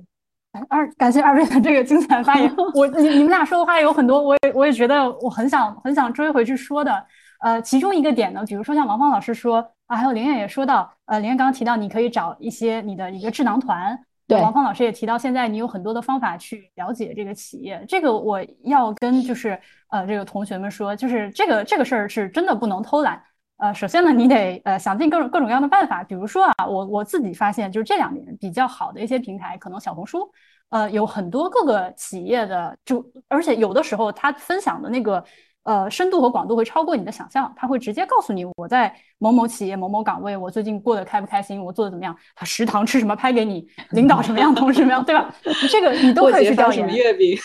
[0.67, 2.51] 二感谢二位的这个精彩发言。
[2.73, 7.05] 我你你们俩说的话有很多，我也我也觉得我很想很想追回去说的。
[7.41, 13.97] 呃，其中一个点呢，比如说像王芳老师说啊，还有林燕也说到，呃，林燕刚刚提到你可以找一些你的一个智囊团，
[14.29, 19.59] 对，王芳老师也提到现在你有很多的方法去了解这个企业，这个我要跟就是
[19.89, 23.21] 呃这个同学们说，就是这个这个事儿是真的不能偷懒，
[23.57, 30.31] 呃，首先呢你得呃想尽各种各种各样的办法，比如说啊，我我自己发现就是这两年比较好的一些平台，可能小红书，
[30.69, 35.23] 呃，有很多各个企业的就，而且有的时候他分享的那个。
[35.63, 42.15] 呃，深度和广度会超过你的想象，他会直接告诉你我在某某企业某某岗位，我最近过得开不开心，我做的怎么样？
[42.33, 45.31] 他食堂吃什么拍给你，领导什么样，同事什么样，对吧？
[45.69, 46.87] 这个你都可以去调研。
[46.87, 47.37] 月饼？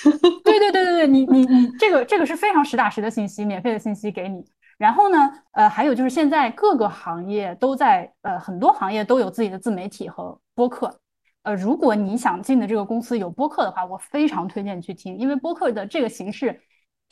[0.42, 4.42] 对对对对对，你 你你这个这个是非常实打实的信息，免费的信息给你。
[4.78, 10.98] 然后呢，呃，还有就是现在各个行业都在，呃，很多行业都有自己的自媒体和播客。
[11.42, 16.58] 呃，如果你想进的这个公司有播客的话，我非常推荐你去听，因为播客的这个形式。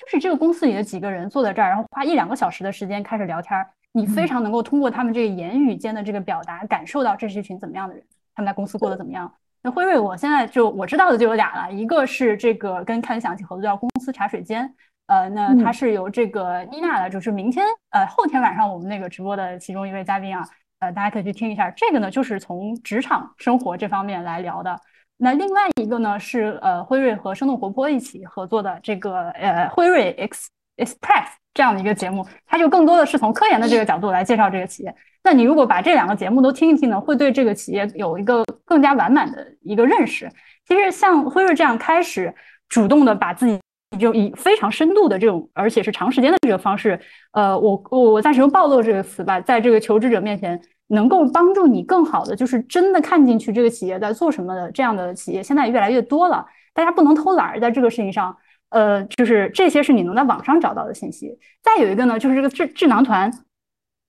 [0.02, 9.32] 就是这个公司里的几个人坐在这儿，然后花一两个小时的时间开始聊天，你非常能够通过他们这个言语间的这个表达，感受到这是一群怎么样的人，他们在公司过得怎么样。
[9.62, 14.74] 那辉瑞，我现在就我知道的就有俩了，一个是这个跟看理想一起合作叫公司茶水间，
[15.06, 20.44] 呃，那他是由这个妮娜的，就是明天呃后天晚上我们那个直播的其中一位嘉宾啊，
[20.80, 21.70] 呃，大家可以去听一下。
[21.70, 24.76] 这个呢，就是从职场生活这方面来聊的。
[25.24, 34.92] 那另外一个呢是呃辉瑞和生动活泼一起合作的这个呃辉瑞 X Express 这样的一个节目，它就更多的是从科研的这个角度来介绍这个企业。
[35.22, 40.28] 那你如果把这两个节目都听一听呢，会对这个企业有一个更加完满的一个认识。
[40.66, 42.34] 其实像辉瑞这样开始
[42.68, 43.60] 主动的把自己
[44.00, 46.98] 就以非常深度的这种，而且是长时间的这个方式，
[47.30, 50.60] 呃，我我暂时用暴露这个词吧，在这个求职者面前。
[50.92, 56.46] 能够帮助你更好的，就是真的看进去这个企业在做什么的这样的企业，现在越来越多了。
[56.74, 58.34] 大家不能偷懒儿，在这个事情上，
[58.70, 61.38] 呃，就是这些是你能在网上找到的信息。
[61.62, 63.30] 再有一个呢，就是这个智智囊团，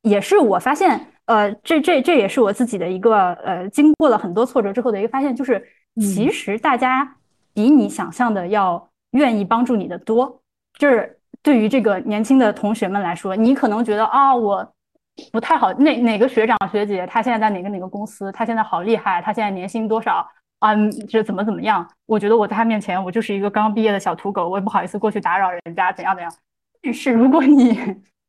[0.02, 5.62] 也是我发现，呃，这这这也是我自己的一个呃，经过了很多挫折之后的一个发现，就是
[6.00, 7.16] 其实大家
[7.54, 10.42] 比你想象的要愿意帮助你的多。
[10.78, 14.74] 就是对于这个年轻的同学们来说，你可能觉得啊，我
[15.32, 20.28] 不太好，哪哪个学长学姐他现在在哪个哪个公司，他现在好厉害，他现在年薪多少
[20.60, 20.74] 啊？
[21.08, 21.88] 这怎么怎么样？
[22.06, 26.32] 我觉得我在他面前，我就是一个刚刚毕业的小土狗，我也不好意思过去打扰人家，怎样怎样。
[26.82, 27.78] 但是如果你，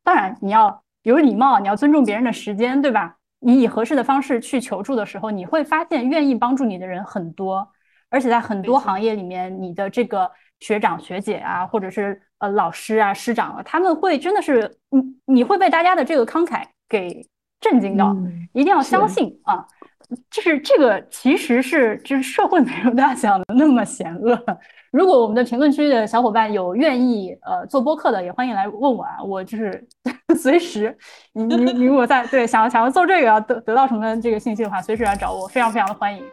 [0.03, 3.17] 当然你要有礼貌，你要尊重别人的时间，对吧？
[3.39, 7.67] 你以合适的方式去求助的时候，你会发现愿意帮助你的人很多，
[8.09, 17.27] 而且在很多行业里面，你的这个学长学姐啊，或者是呃老师啊师长啊，他们会真的是你你会被大家的这个慷慨给
[17.59, 18.15] 震惊到，
[18.53, 19.65] 一定要相信啊！
[20.29, 24.39] 就是这个其实是就是社会没有大家想的那么险恶。
[24.91, 29.83] 如果我们的评论区的小伙伴有愿意呃做播客的，也欢迎来问我啊，我就是
[30.37, 30.95] 随时，
[31.33, 36.23] 你你你如果在对想要想要做这个要得得到什么这个信息的话，随时来找我，非常非常的欢迎。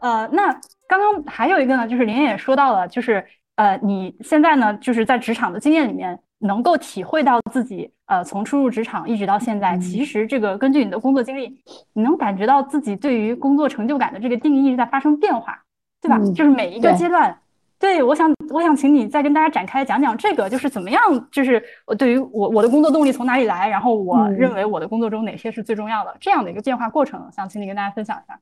[0.00, 0.58] 呃，那
[0.90, 3.24] 刚刚还有一个呢，就是林也说到了，就是
[3.54, 6.18] 呃你现在呢就是在职场的经验里面。
[6.42, 11.54] 能够体会到自己，呃，从初入职场一直到现在，其实这个根据你的工作经历，
[11.92, 15.62] 你能感觉到自己对于工作成就感的这个定义在发生变化，
[16.00, 16.18] 对吧？
[16.34, 17.38] 就是每一个阶段，
[17.78, 28.38] 对我想，我想请你再跟大家展开讲讲这个，就是怎么样，就是我对于我我的工作动力从哪里来，然后我认为我的工作中哪些是最重要的这样的一个变化过程，想请你跟大家分享一下。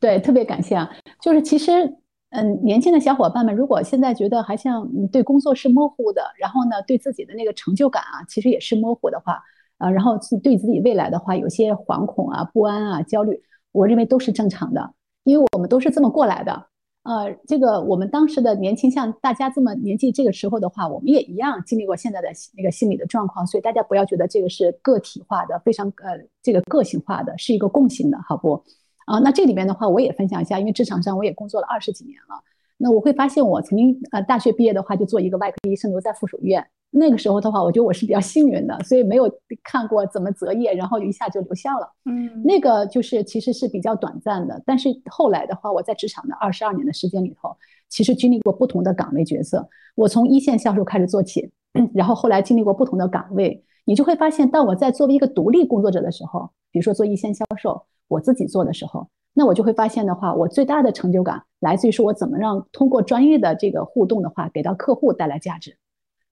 [0.00, 1.96] 对，特别感谢啊，就是其实。
[2.36, 9.40] 嗯，年轻的小伙伴们，如果现在觉得还像对工作是模糊的，然后呢，对自己的那个成就感啊，其实也是模糊的话，
[9.78, 16.66] 啊，然后对自己未来的话有些惶恐啊、不安啊、焦虑，我认为都是正常的，因为我们都是这么过来的。
[17.04, 28.60] 呃，这个我们当时的年轻，像大家这么年纪这个时候的话，我们也一样经历过现在的那个心理的状况，所以大家不要觉得这个是个体化的，非常呃这个个性化的，是一个共性的，好不？
[29.06, 32.42] 啊，那这里面的话，我也分享一下，因为职场上我也工作了二十几年了。
[32.76, 36.66] 那我会发现，我曾经呃大学毕业的话，就做一个外科医生，留在附属医院。
[36.90, 39.30] 那个时候的话，我觉得我是比较幸运的，所以没有
[39.62, 41.88] 看过怎么择业，然后一下就留校了。
[42.04, 44.60] 嗯，那个就是其实是比较短暂的。
[44.64, 47.56] 但是后来的话，我在职场的二十二年的时间里头，
[47.88, 49.68] 其实经历过不同的岗位角色。
[49.94, 51.50] 我从一线销售开始做起，
[51.94, 57.84] 然后后来经历过不同的岗位，你就会发现，当我在作为一个独立工作者的时候，比如说做一线销售。
[58.08, 65.76] 我自己做的时候，那我就会发现的话，我最大的成就感来自于说我怎么让通过专业的这个互动的话，给到客户带来价值。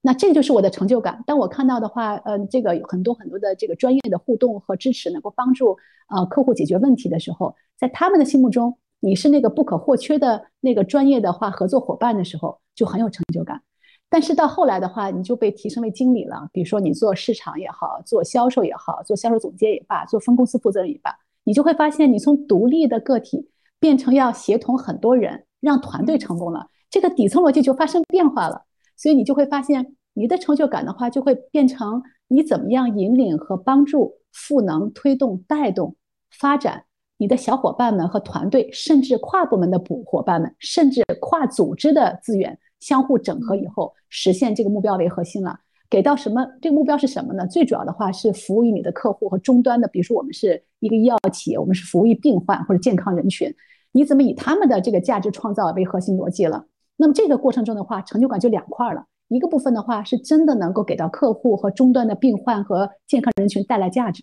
[0.00, 1.22] 那这就是我的成就感。
[1.26, 5.76] 当我看到的话，嗯，这个有很多很多的这个专业的互动和支持，能够帮助
[6.08, 13.62] 呃客户解决问题的时候，在他们的心目中，你是那个不可或缺的那个专业的话合作伙伴的时候，就很有成就感。
[14.10, 16.48] 但是到后来的话，你就被提升为经理了。
[16.52, 21.16] 比如说你做市场也好，做销售也好，做销售总监也罢，做分公司负责人也罢。
[21.45, 23.49] 你就会发现，你从独立的个体
[23.80, 28.62] 变成要协同很多人，让团队成功了，这个底层逻辑就发生变化了。
[28.97, 35.97] 所以你就会发现，你的成就感的话，就会变成你怎么样引领和帮助、赋能、推动、带动、
[36.30, 36.84] 发展
[37.16, 45.59] 你的小伙伴们和团队，甚至跨部门的补伙伴们，甚至跨组织的资源相互整合以后，实现这个目标为核心了。
[45.93, 46.43] 给到什么？
[46.62, 47.47] 这个目标是什么呢？
[47.47, 53.55] 最主要的话是服务于你的客户和终端的，比如说我们是一个医药企业，我们是服务于病患或者健康人群，
[53.93, 56.64] 你怎么以他们的这个价值创造为核心逻辑了？
[56.97, 59.05] 那么这个过程中的话，成就感就两块了。
[59.28, 64.22] 一个部分的话是真的能够给到客户和终端的病患和健康人群带来价值；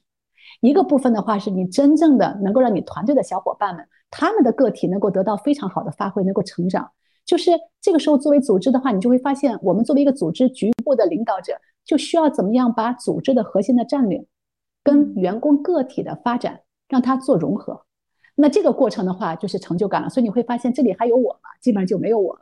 [0.62, 6.90] 一个部分的话是你真正的能够让你团队的小伙伴们他们的个体能够得到非常好的发挥，能够成长。
[7.30, 11.54] 就是这个时候，作为组织的话，你就会发现，我们作为一个组织局部的领导者，
[11.86, 14.26] 就需要怎么样把组织的核心的战略
[14.84, 17.84] 跟员工个体的发展让它做融合。
[18.34, 20.10] 那这个过程的话，就是成就感了。
[20.10, 21.52] 所以你会发现，这里还有我吗？
[21.62, 22.42] 基本上就没有我了。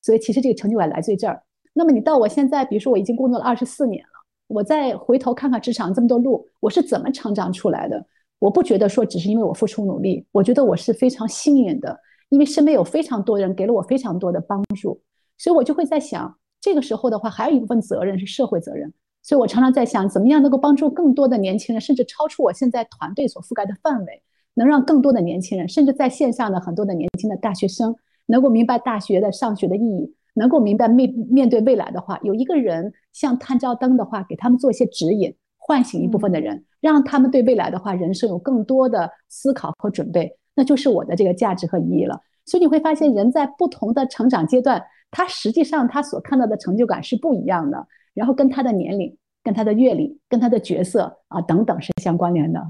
[0.00, 1.42] 所以其实这个成就感来自于这儿。
[1.72, 8.06] 那么你到我现在，比如说我已经工作了二十四年了，我再回头看看职场这么多路，我是怎么成长出来的？
[8.38, 11.98] 我不觉得说只是因为我付出努力，我觉得我是非常幸运的。
[12.30, 15.00] 因为身边有非常多人给了我非常多的帮助，
[15.36, 18.92] 所以我就会在想，这个时候的话，还有一部分责任是社会责任。
[19.22, 24.22] 所以我常常在想，怎么样能够帮助更多的年轻人，甚至超出我现在团队所覆盖的范围，
[24.54, 27.94] 能让更多的年轻人，甚至在线上的很多的年轻的大学生，
[28.26, 42.20] 能够明白大学的上学的意义，能够明白面面对未来的话，有一个人像探照灯的话，给他们做一些指引，唤醒一部分的人，让他们对未来的话人生有更多的思考和准备，那就是我的这个价值和意义了。
[42.44, 52.60] 所以你会发现，人在不同的成长阶段，他实际上他所看到的成就感是不一样的，然后跟他的年龄、跟他的阅历、跟他的角色啊等等是相关联的。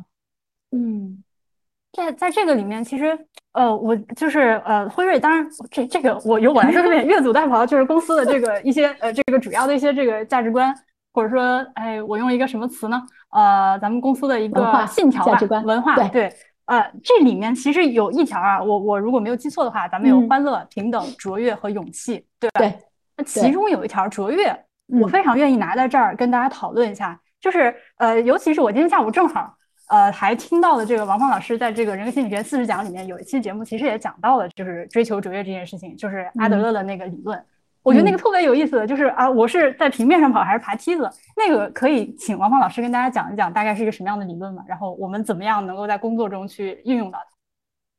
[0.73, 1.25] 嗯。
[1.91, 3.19] 在在这个里面，其实
[3.53, 10.73] 呃，我就是呃，辉瑞，当然这这个我由我来说有点越俎代庖，就是公司的这个一些呃，这个主要的一些这个价值观，
[11.15, 13.03] 或者说，哎，我用一个什么词呢？
[13.31, 16.31] 呃，咱们公司的一个信条吧，文化对，
[16.69, 22.61] 呃，这里面其实有一条啊，我我如果没有记错的话，咱们有欢乐、平等、卓越和勇气，对吧？
[22.61, 22.79] 对。
[23.17, 24.55] 那其中有一条卓越，
[24.87, 29.57] 我非常愿意拿在这儿跟大家讨论一下，就是呃，尤其是我今天下午正好。
[29.89, 37.43] 呃，还听到了这个王芳老师在这个人格心理学四十讲里面有一期节目，其实也讲到了，就是追求卓越这件事情，就是阿德勒的那个理论。
[37.89, 41.09] 我觉得那个特别有意思的，就是啊，我是在平面上跑还是爬梯子？
[41.37, 44.63] 那个可以请王芳老师跟大家讲一讲，大概是一个什么样的理论嘛？
[44.69, 47.19] 然后我们怎么样能够在工作中去运用到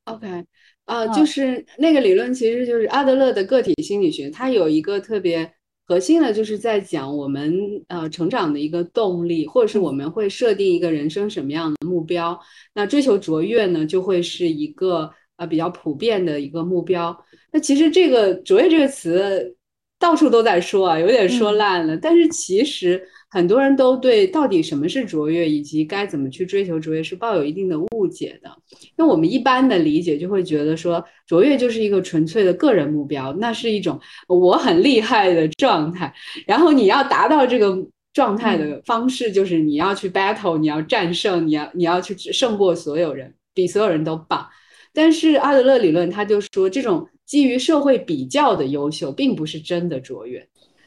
[0.05, 0.45] 它？OK，
[0.85, 5.51] 呃，就是那个理论其实就是阿德勒的个体心理学，它有一个特别。
[5.89, 7.51] 核心的，就是在讲我们
[7.87, 12.39] 呃成长的一个动力，或者是我们会设定一个人生什么样的目标。
[12.75, 17.25] 那追求卓越呢，就会是一个呃比较普遍的一个目标。
[17.51, 19.57] 那其实这个卓越这个词
[19.99, 21.95] 到处都在说啊，有点说烂了。
[21.97, 23.05] 但是其实。
[23.31, 28.49] 很多人都对到底什么是卓越，以及该怎么去追求卓越是抱有一定的误解的。
[28.97, 36.11] 因为我们一般的理解就会觉得说，卓越就是一个纯粹的个人目标，那是一种我很厉害的状态。
[36.47, 37.77] 然后你要达到这个
[38.13, 44.43] 状态的方式，就是你要去 battle，你要战胜，你要你要去胜过所有人，比所有人都棒。
[44.91, 50.43] 但是阿德勒理论他就说，这种基于社会比较的优秀，并不是真的卓越。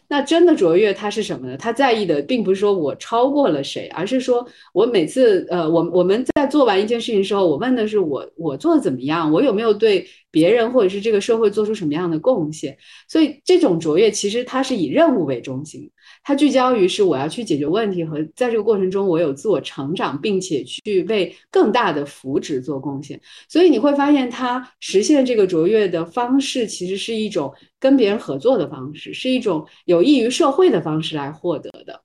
[0.09, 1.57] 那真的卓越，它是什么呢？
[1.57, 12.77] 他在意的并不是说我超过了谁，而是说我每次，呃，我我们在做完一件事情的时候，我问的是我我做的怎么样，我有没有对别人或者是这个社会做出什么样的贡献？
[13.09, 15.89] 所以这种卓越其实它是以任务为中心。
[16.25, 23.21] 它聚焦于是我要去解决问题和在这个过程中我有自我成长，并且去为更大的福祉做贡献。
[23.49, 32.01] 所以你会发现，它实现这个卓越的方式其实是一种跟别人合作的方式，是一种有益于社会的方式来获得的。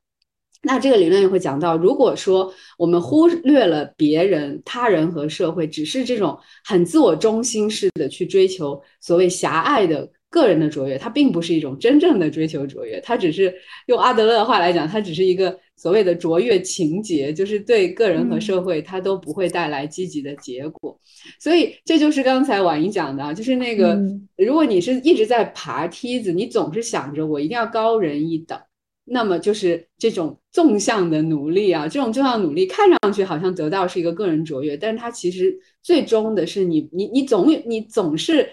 [0.64, 10.10] 那这个理论也会讲到，如果说我们忽略了别人、他人和社会，只是这种很自我中心式的去追求所谓狭隘的。
[10.30, 13.54] 个人的卓越，它并不是一种真正的追求卓越，它只是
[13.86, 21.00] 用阿德勒的话来讲，它只是一个所谓的卓越情节，就是对个人和社会它都不会带来积极的结果。
[21.40, 23.98] 所以这就是刚才婉莹讲的啊，就是那个，
[24.36, 28.60] 如果你是一直在爬梯子，你总是想着我一定要高人一等，
[29.06, 38.50] 那么就是这种纵向的努力啊，这种纵向努力看上去好像得到是一个个人卓越，但是它其实最终的是你你你总你总是。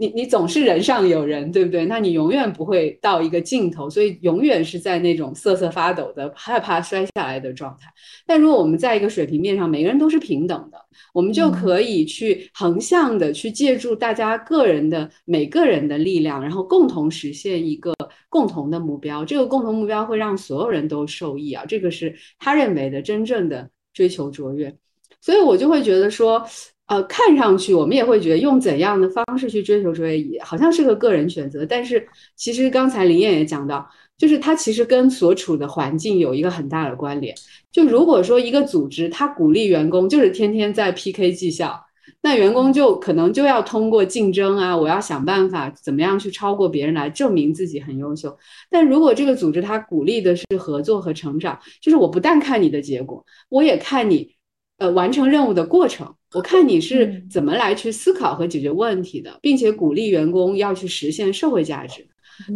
[0.00, 1.84] 你你总是人上有人，对不对？
[1.86, 7.92] 那你永远不会到一个尽头，所以永远是在那种瑟瑟发抖的、害怕摔下来的状态。
[8.24, 10.78] 但如果我们在一个水平面上，每个人都是平等的，
[11.12, 17.92] 我们就可以去横向的去借助大家个人的每个人的力量，然后共同实现一个
[18.28, 19.24] 共同的目标。
[19.24, 21.64] 这个共同目标会让所有人都受益啊！
[21.66, 24.72] 这个是他认为的真正的追求卓越。
[25.20, 26.46] 所以我就会觉得说。
[26.88, 31.64] 呃，看上去我们也会觉得用怎样的方式去追求卓越，好像是个个人选择。
[31.66, 33.86] 但是其实刚才林燕也讲到，
[34.16, 37.34] 就是它其实跟所处的环境有一个很大的关联。
[37.70, 41.78] 就如果说一个组织它鼓励员工就是天天在 PK 绩效，
[42.22, 48.34] 那员工就可能就要通过竞争啊，我要想办法怎么样去超过别人来证明自己很优秀。
[48.70, 54.38] 但如果这个组织它鼓励的是合作和成长，就是我不但看你的结果，我也看你。
[54.78, 62.06] 呃，完成任务的过程，我看你是怎么来去思考和解决问题的，并且鼓励员工要去实现社会价值。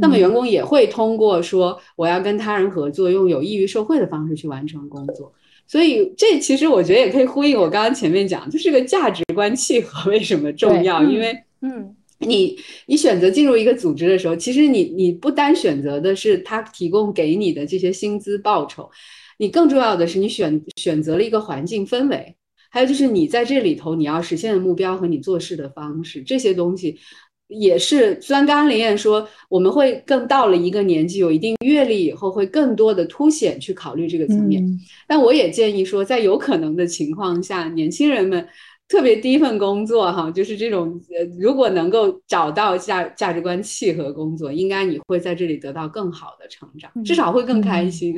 [0.00, 5.32] 那么员工也会通过说我要跟他人合作，用有益于社会的方式去完成工作。
[5.66, 11.02] 所以这其实我觉得也可以呼应我刚刚前面讲，就是个价值观契合为什么重要？
[11.02, 12.56] 因为嗯，你
[12.86, 18.90] 你选择进入一个组织的时候，其实你你不单选择的是他提供给你的这些薪资报酬。
[19.38, 22.36] 你更重要的是，你选选择了一个环境氛围，
[22.72, 26.98] 还有就是你在这里头你要实现的目标和你做事的方式，这些东西
[27.46, 28.20] 也是。
[28.20, 34.64] 虽然刚刚林燕说我们会更到了一个年纪，有一定阅历以后，会更多的凸显去考虑这个层面，
[35.06, 38.48] 但我也建议说，在有可能的情况下，年轻人们。
[38.88, 48.14] 特别第一份工作哈，就是这种呃，如果能够找到价价值观契合工作，应该你会在这里得到更好的成长，至少会更开心。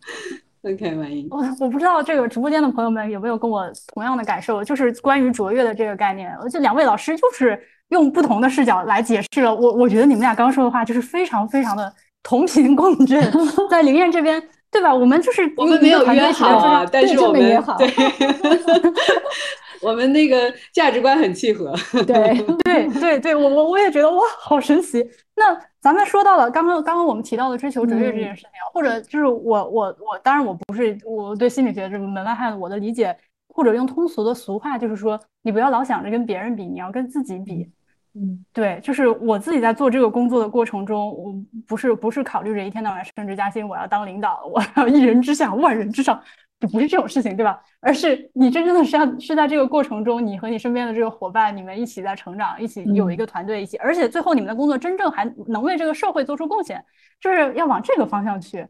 [0.64, 1.28] OK，欢迎。
[1.30, 9.54] 我我不知道这个直播间的朋友们有没有跟我同样的感受，就是关于卓越的这个概念，这两位老师就是用不同的视角来解释了。
[9.54, 11.92] 我我觉得你们俩刚说的话就是非常非常的
[12.22, 13.22] 同频共振，
[13.70, 14.42] 在灵验这边。
[14.74, 14.92] 对吧？
[14.92, 17.40] 我们就是我们没有约好啊，但是我们
[17.78, 17.86] 对，
[19.84, 21.74] 我们那个价值观很契合。
[22.06, 25.04] 对对对对，我我我也觉得哇，好神奇。
[25.36, 33.16] 那咱们说到了刚刚刚刚我们提到的追求卓越这件事情，或者就是我我我，当然我不是我对心理学这个门外汉，我的理解
[33.48, 37.68] 或者用通俗的俗话就是说，你不要老想着跟别人比，你要跟自己比。
[38.16, 41.34] 嗯，对，就是我自己在做这个工作的过程中，我
[41.66, 46.22] 不是不是考虑着一天到晚升职加薪，我要当领导，我要一人之下万人之上，
[46.60, 47.60] 就不是这种事情，对吧？
[47.80, 56.82] 而是你真正的是要是在这个过程中，你和你身边的这个伙伴，你们一起在成长，一起有一个团队一起，而且最后你们的工作真正还能为这个社会做出贡献，
[57.20, 58.66] 就是要往这个方向去。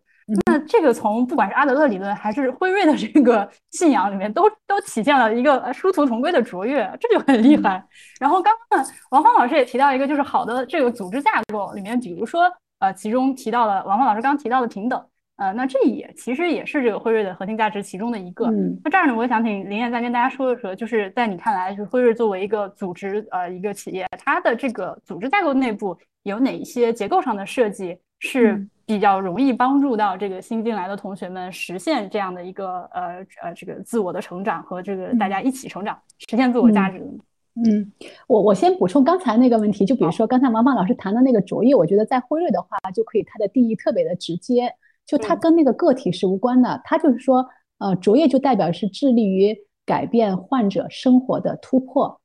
[0.46, 7.86] 那这个从不管是阿德勒理论还是辉瑞的这个信仰里面，都都体现了一个殊途同归的卓越，这就很厉害。
[8.18, 15.06] 然后刚刚呢，王芳老师也提到一个，就是好的这个组织架构里面，比如说呃，其中提到了王芳老师刚提到的平等，
[15.36, 18.50] 呃，那这也其实也是这个辉瑞的核心价值其中的一个。
[18.84, 28.66] 那这儿呢，我想请林燕再跟大家说一说，就是在你看来，就是辉瑞作为一个组织呃一个企业，它的这个组织架构内部有哪一些结构上的设计是？
[28.86, 37.06] 比较容易帮助到这个新进来的同学们实现这样的一个呃呃这个自我的成长和这个大家一起成长，实现自我价值的。
[37.54, 37.90] 嗯，
[38.26, 44.70] 我我先补充刚才那个问题，就比如说刚才王芳老师谈的那个卓越，我觉得在辉瑞的话就可以，它的定义特别的直接，
[45.06, 47.46] 就它跟那个个体是无关的，它就是说
[47.78, 52.20] 呃卓越就代表是致力于改变患者生活的突破。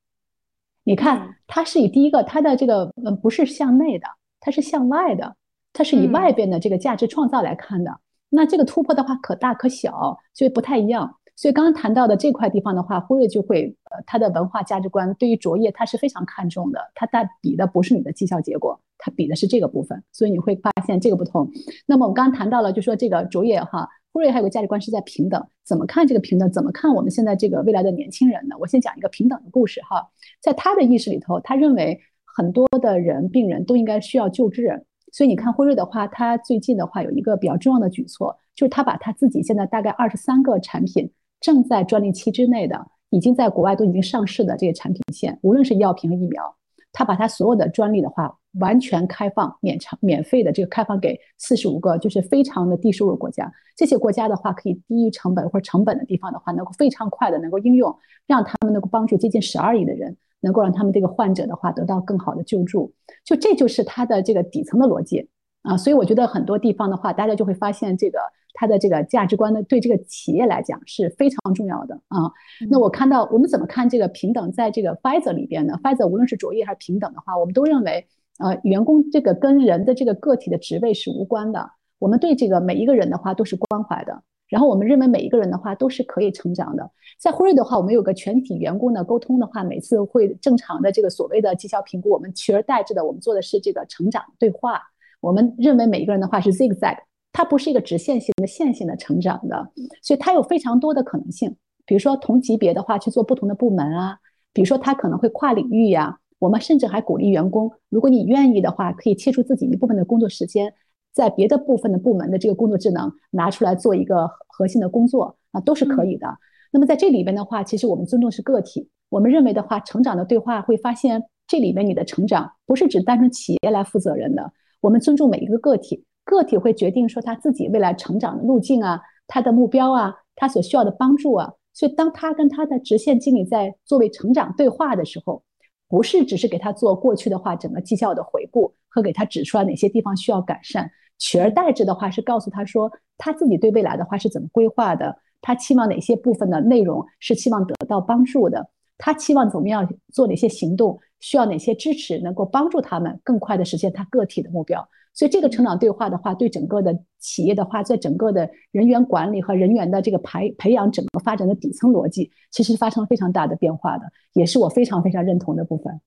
[0.84, 4.08] 你看，它是以第一个，它的这个嗯不是向内的，
[4.40, 5.36] 它是向外的。
[5.72, 7.96] 它是以外边的这个价值创造来看的，
[8.28, 11.19] 那这个突破的话可大可小，所以不太一样。
[11.40, 20.04] 所以刚刚谈到的这块地方的话，辉瑞就会呃，他的文化价值观对于卓越他是非常看重的，他大比的不是你的绩效结果，他比的是这个部分。
[20.12, 21.50] 所以你会发现这个不同。
[21.86, 26.52] 那么我们刚刚谈到了，就说这个卓越哈，辉瑞还有个价值观是在平等，怎么看这个平等？
[26.52, 28.58] 怎么看我们现在这个未来的年轻人呢？
[28.60, 30.06] 我先讲一个平等的故事哈，
[30.42, 34.86] 在他的意识里头，他认为很多的人病人都应该需要救治。
[35.14, 41.10] 所以你看辉瑞的话，它最近的话有一个比较重要的举措，就是它把它自己现在大概二十三个产品
[41.40, 46.44] 正在专利期之内的，已经在国外都已经上市的这些产品线，无论是药品和疫苗，
[46.92, 53.52] 它把它所有的专利的话完全开放、免偿、免费的这个开放给四十五个就是非常的低收入国家。
[53.76, 57.96] 这些国家的话可以低于成本或者成本的地方的话，能够非常快的能够应用，
[58.28, 60.18] 让他们能够帮助接近十二亿的人。
[60.42, 62.94] 能够让他们这个患者的话得到更好的救助，
[63.26, 65.28] 就这就是他的这个底层的逻辑
[65.64, 68.20] 啊，所以我觉得很多地方的话，大家就会发现这个
[68.54, 72.32] 他的这个价值观呢，对这个企业来讲是非常重要的啊。
[72.70, 78.06] 那我看到我们怎么看这个平等，在这个 Pfizer 里边呢？Pfizer 无论是卓越还是平等的话，我们都认为，
[78.40, 81.70] 呃，员工这个跟人的这个个体的职位是无关的，
[82.00, 84.24] 我们对这个每一个人的话都是关怀的。
[84.48, 86.90] 然后我们认为每一个人的话都是可以成长的。
[87.20, 94.82] 在辉瑞的话，我们有个全体员工的沟通的话，每次会正常的这个所谓的绩效评估，我们取而代之的，我们做的是这个成长对话。
[95.22, 96.98] 我们认为每一个人的话是 zigzag，
[97.32, 99.72] 它不是一个直线型的线性的成长的，
[100.02, 101.56] 所以它有非常多的可能性。
[101.86, 104.18] 比如说同级别的话去做不同的部门啊，
[104.54, 106.20] 比如说它可能会跨领域呀。
[106.40, 110.74] 我们甚至还鼓励员工，如果你愿意的话，可以切出自己一部分的工作时间。
[111.12, 116.28] 在别的部分的部门的这个工作职能拿出来做一个核心的工作啊，都是可以的。
[116.72, 118.88] 那么在这里边的话，其实我们尊重是个体。
[119.10, 124.54] 我们认为的话，成长的对话会发现，这里边你的成长不是只单纯企业来负责任的。
[124.80, 131.54] 我们尊重每一个个体，个体会决定说他自己未来成长的路径啊，他的目标啊，他所需要的帮助啊。
[131.74, 135.44] 所以当他跟他的直线经理在作为成长对话的时候，
[135.88, 138.74] 不是只是给他做过去的话整个绩效的回顾。
[138.92, 148.68] 和给他指出来哪些地方需要改善，取而代之的话是告诉他说他自己对未来的话是怎么规划的，他期望哪些部分的内容是期望得到帮助的，
[148.98, 154.88] 他期望怎么样做哪些行动，需要哪些支持，能够帮助他们更快的实现他个体的目标。
[155.14, 166.00] 所以这个成长对话的话，对整个的企业的话，在整个的人员管理和人员的这个培培养整个发展的底层逻辑，其实发生了非常大的变化的，也是我非常非常认同的部分。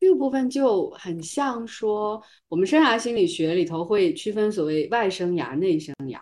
[0.00, 6.18] 这个部分就很像说，我们生涯心理学里头会区分所谓外生涯、内生涯。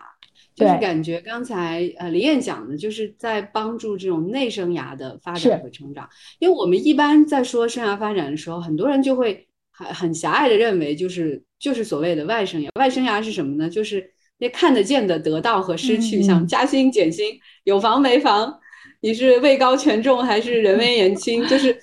[0.57, 6.09] 就是感觉刚才呃李燕讲的，就是在帮助这种内生涯的发展和成长。
[6.39, 12.69] 因为我们一般在说生涯发展的时候，很多人就会很很狭隘的认为，就是就是所谓的外生涯。
[12.79, 13.69] 外生涯是什么呢？
[13.69, 18.59] 就是那看得见的得到和失去，像加薪减薪、有房没房。
[19.01, 21.45] 你是位高权重还是人微言轻？
[21.47, 21.77] 就是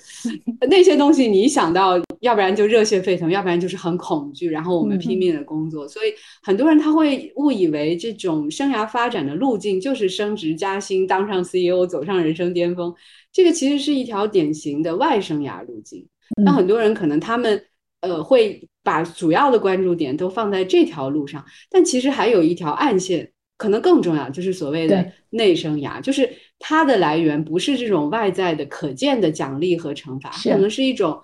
[0.69, 4.49] 那些东西，你一想到，要不然就热血沸腾，要不然就是很恐惧。
[4.49, 6.13] 然后我们拼命的工作，所以
[6.43, 12.93] 很多人他会误以为这种生涯发展的路径就是升职加薪、当上 CEO、走上人生巅峰。
[13.31, 16.05] 这个其实是一条典型的外生涯路径。
[16.43, 17.63] 那很多人可能他们
[18.01, 23.31] 呃会把主要的关注点都放在这条路上，但其实还有一条暗线。
[23.57, 26.29] 可能更重要就是所谓的内生涯，就是
[26.59, 31.19] 它的来源不是这种外在的可见的奖励和惩罚，可能是一种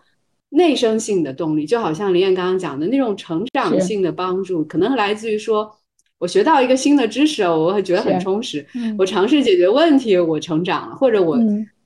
[0.49, 1.65] 内生性的动力。
[1.65, 5.71] 就好像林燕刚刚讲的那种成长性的帮助，可能来自于说
[6.17, 8.61] 我学到一个新的知识，我会觉得很充实；
[8.97, 11.38] 我尝试解决问题，我成长了；或者我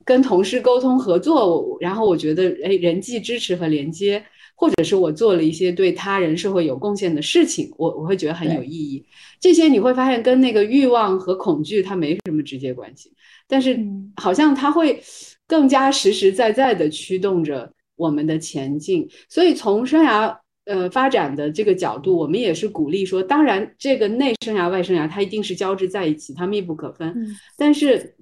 [0.03, 4.23] 跟同事沟通合作，然后我觉得哎，人际支持和连接。
[4.57, 9.05] 或者是我做了一些对他人社会有贡献的事情，我我会觉得很有意义。
[9.45, 13.13] 这些你会发现跟那个欲望和恐惧它没什么直接关系，
[13.47, 13.79] 但是
[14.15, 14.99] 好像它会
[15.47, 19.07] 更加实实在在的驱动着我们的前进。
[19.29, 20.35] 所以从生涯
[20.65, 27.15] 呃发展的这个角度，我们也是鼓励说，当然这个内生涯外生涯它一定是交织在一起，它密不可分。
[27.55, 28.15] 但是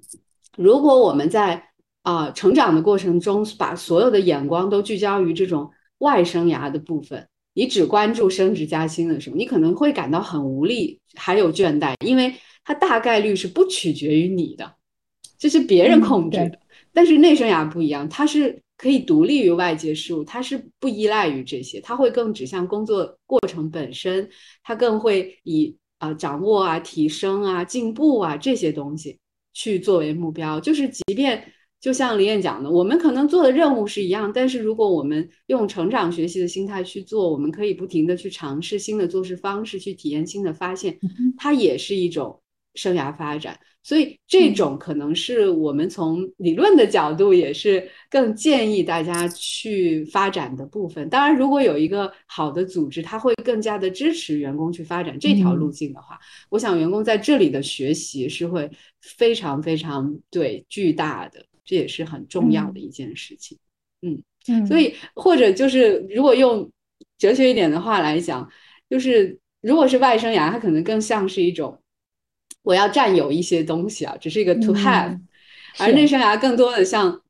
[0.58, 1.70] 如果我们在
[2.02, 5.70] 啊成长的过程中，把所有的眼光都聚焦于这种。
[5.98, 12.34] 外生涯的部分，你只关注升职加薪的时候，你可能会感到很无力，还有倦怠，因为
[12.64, 14.74] 它大概率是不取决于你的，
[15.38, 16.58] 这是别人控制的。
[16.92, 24.28] 但是内生涯不一样，它是可以独立于外界事物，它是不依赖于这些，它会更指向工作过程本身，
[24.62, 29.18] 它更会以啊掌握啊、提升啊、进步啊这些东西
[29.52, 31.52] 去作为目标，就是即便。
[31.84, 40.98] 就像李燕讲的，我们可能做的任务是一样，但是如果我们用成长学习的心态去做，我们可以不停的去尝试新的做事方式，去体验新的发现，
[41.36, 42.40] 它也是一种
[42.74, 43.60] 生涯发展。
[43.82, 51.06] 所以这种可能是我们从理论的角度也是更建议大家去发展的部分。
[51.10, 56.18] 当然，如果有一个好的组织，它会更加的支持员工去发展这条路径的话，
[56.48, 58.70] 我想员工在这里的学习是会
[59.02, 61.44] 非常非常对巨大的。
[61.64, 63.58] 这也是很重要的一件事情，
[64.02, 66.70] 嗯嗯，所以或者就是如果用
[67.16, 68.48] 哲学一点的话来讲，
[68.90, 71.80] 就是如果是外生涯，它可能更像是一种
[72.62, 75.18] 我要占有一些东西啊，只是一个 to have，
[75.78, 77.22] 而内生涯更多的像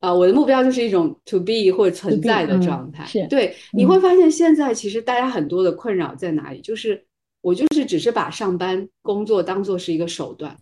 [0.00, 3.04] 啊，我的目标就是一种 to be 或者存在的状态。
[3.04, 6.60] 是对，你会发现现在其实大家很多的困扰在哪里？
[6.60, 7.04] 就是
[7.42, 10.56] 我就是只是把上班工作当做是一个手段。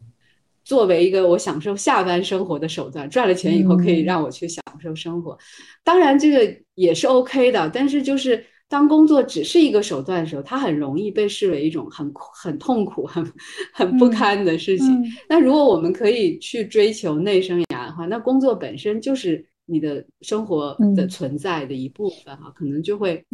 [0.71, 5.37] 作为一个我享受下班生活的手段，赚了钱以后可以让我去享受生活，
[5.83, 7.68] 当然这个也是 OK 的。
[7.75, 13.33] 但是就是当工作只是一个手段的时候，它很容易被视为一种很很痛苦、很
[13.75, 14.87] 很不堪的事情。
[15.29, 23.25] 那如果我们可以去追求内生涯的话，那工作本身就是你的生活的存在的一部分哈，可能就会。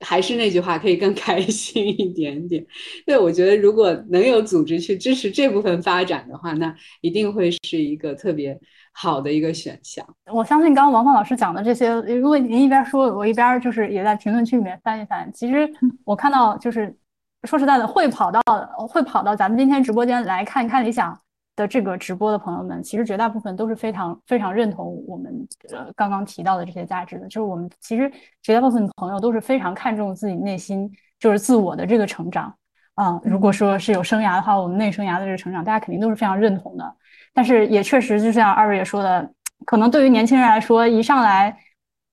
[0.00, 2.64] 还是那句话，可以更 开心一点点。
[3.04, 8.56] 对，我觉得如果能有组织去支持这部分发展的话，那一定会是一个特别
[8.92, 10.06] 好的一个选项。
[10.32, 15.28] 我相信刚刚王芳老师讲的这些，如果您一边说，我一边就是也在评论区里面翻一翻。
[15.34, 15.68] 其实
[16.04, 16.96] 我看到，就是
[17.42, 18.40] 说实在的，会跑到
[18.88, 21.20] 会跑到咱们今天直播间来看一看理想。
[21.58, 25.30] 的这个直播的朋友们，其实绝大部分都是非常非常认同我们
[25.72, 27.26] 呃刚刚提到的这些价值的。
[27.26, 28.10] 就是我们其实
[28.42, 30.88] 绝大部分朋友都是非常看重自己内心
[31.18, 32.54] 就是自我的这个成长
[32.94, 33.20] 啊。
[33.24, 36.94] 如果说是有生涯的话，我们内生涯的这个成长，大家肯定都是非常认同的。
[37.34, 39.28] 但是也确实，就像二位也说的，
[39.66, 41.56] 可能对于年轻人来说，一上来，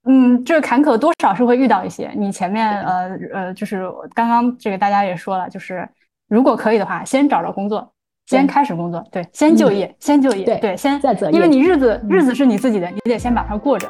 [0.03, 2.11] 嗯，这个坎坷多少是会遇到一些。
[2.17, 5.87] 你前面呃呃，就是刚刚这个大家也说了，就是
[6.27, 7.94] 如果可以的话，先找着工作。
[8.27, 13.87] 先开始工作，对，先就业，先就业，对，先再择业，因为你日子日子是你自己的，你得先把它过着。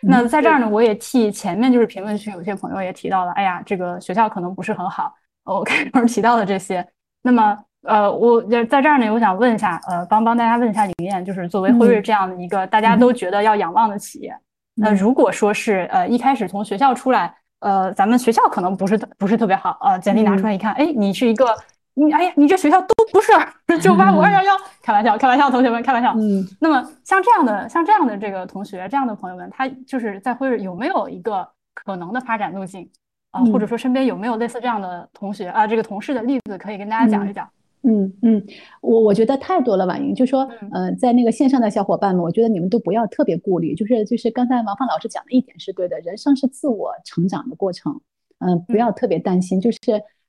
[0.00, 5.12] 那在这儿呢，我也替前面就是评论区有些朋友也提到了，哎呀，这个学校可能不是很好。
[5.44, 6.86] 我开头提到的这些，
[7.22, 14.32] 那么呃，我在这儿呢，我想问一下，呃，帮帮大家问一下李艳，就是作为辉瑞这样的一个大家都觉得要仰望的企业。
[14.80, 21.54] 那如果说是呃一开始从学校出来，呃咱们学校可能不是不是特别好，呃简历拿出来一看，哎你是一个
[21.94, 23.32] 你哎呀，你这学校都不是
[23.80, 26.14] 九八五二幺幺，开玩笑，开玩笑，同学们开玩笑。
[26.16, 32.88] 嗯，那么像这样的像这样的这个同学，这样的朋友们，他就是在辉瑞有没有一个可能的发展路径？
[33.32, 33.42] 啊？
[33.52, 35.48] 或者说身边有没有类似这样的同学？
[35.48, 37.46] 啊，这个同事的例子可以跟大家讲一讲？
[37.46, 38.46] 嗯嗯嗯，
[38.82, 47.98] 我我觉得太多了，婉莹，就说，呃，在那个线上的小伙伴们，我觉得你们都不要特别顾虑，就是就是刚才王芳老师讲的一点是对的，人生是自我成长的过程，
[48.40, 49.78] 嗯，不要特别担心，就是，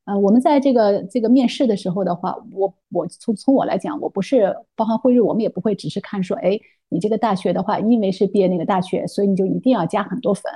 [0.05, 6.57] 呃，我们在这个这个面试的时候的话，我我从从我来讲，我不是包含汇率，我们也不会只是看说，哎，
[6.87, 10.49] 你这个大学的话，因为是毕业那个大学，所以你就一定要加很多分，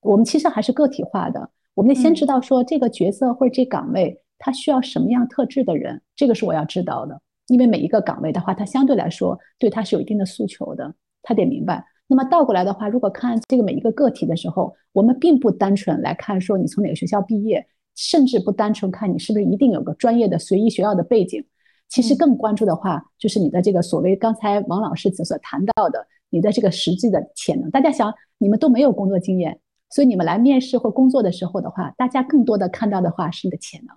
[0.00, 4.20] 我们其实还是个体化的，我们得先知道说这个角色或者这岗位。
[4.38, 6.00] 他需要什么样特质的人？
[6.14, 11.84] 这个是我要知道的，因为每一个岗位的话，它相对来说对他是有一定的诉求的，他得明白。
[12.06, 21.44] 那么倒过来的话，如果看这个每一个个体的时候，我们并不单纯来看说你从哪个学校毕业，甚至不单纯看你是不是一定有个专业的随意学校的背景。
[21.88, 27.70] 其实更关注的话，就是你的这个所谓刚才王老师所谈到的你的这个实际的潜能。
[27.70, 29.58] 大家想，你们都没有工作经验，
[29.90, 33.96] 所以你们来面试或工作的时候的话，大家更多的看到的话是你的潜能。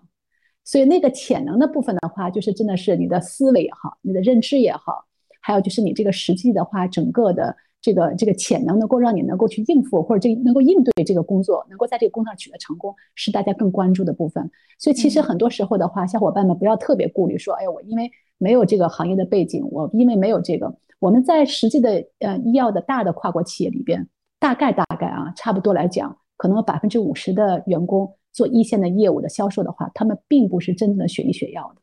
[0.70, 5.04] 所以那个潜能的部分的话，就是真的是你的思维也好，你的认知也好，
[5.42, 14.48] 还有就是你这个实际的话，整个的这个这个潜能能够让你能够去应付或者这能够应对这个工作，能够在这个工作上取得成功，是大家更关注的部分。
[14.78, 24.08] 所以其实很多时候的话，小伙伴们不要特别顾虑说，哎呀，我因为没有这个行业的背景，我因为没有这个，我们在实际的呃医药的大的跨国企业里边，
[24.40, 28.14] 大概大概啊，差不多来讲，可能百分之五十的员工。
[28.40, 31.82] 做一线的业务的销售的话，他们并不是真正的学医学药的。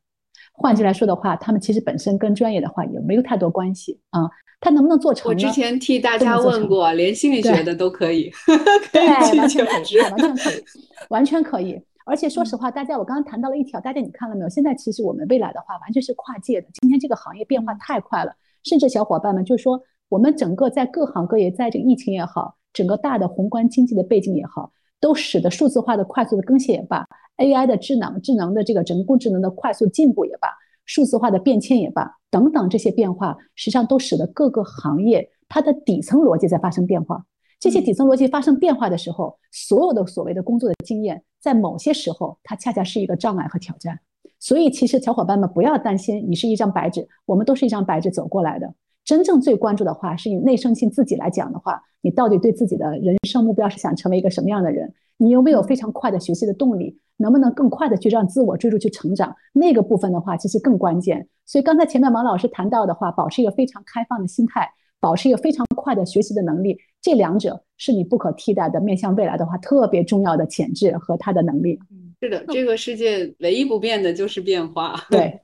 [0.55, 4.23] 换句来说的话，他们其实本身跟专业的话也没有太多关系啊。
[4.59, 5.29] 他能不能做成？
[5.29, 8.33] 我之前替大家问过，连心理学的都可以，
[8.91, 9.07] 对，
[9.39, 10.65] 完全可以，完全可以，
[11.11, 11.79] 完全可以。
[12.07, 14.49] 而且说实话，大家我刚刚谈到了一条，大家你看了没有？
[14.49, 16.69] 现在其实我们未来的话，完全是跨界的。
[16.81, 19.79] 今天这个行业变化太快了，甚至小伙伴们就说，
[20.09, 24.73] 我们整个在各行各业，在这个疫情也好，整个大的宏观经济的背景也好。
[25.01, 27.07] 都使得数字化的快速的更新也罢
[27.37, 30.49] ，AI 的智能智能的这个人工智能的快速进步也罢，
[30.85, 37.25] 数字化的变迁也罢，等等这些变化，实际上都使得各个行业它的底层逻辑在发生变化。
[37.59, 43.99] 这些底层逻辑发生变化的时候，所有的所谓的工作的经验，在某些时候它恰恰是一个障碍和挑战。
[44.39, 48.75] 所以，其实小伙伴们不要担心，你是一张白纸，我们都是一张白纸走过来的。
[49.07, 54.93] 真正最关注的话，是以内生性自己来讲的话，你到底对自己的人生目标是想成为一个什么样的人？
[55.17, 56.99] 你有没有非常快的学习的动力？
[57.19, 59.35] 能不能更快的去让自我追逐去成长？
[59.55, 61.27] 那个部分的话，其实更关键。
[61.47, 64.69] 所以刚才前面王老师谈到的话，保持一个非常开放的心态，
[64.99, 68.81] 保持一个非常快的学习的能力，这两者是你不可替代的。
[68.81, 71.79] 面向未来的话，特别重要的潜质和他的能力。
[72.21, 74.97] 是的，这个世界唯一不变的就是变化。
[75.09, 75.41] 对。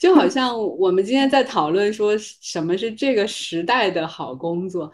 [0.00, 4.92] 就好像我们今天在讨论说什么是这个时代的好工作，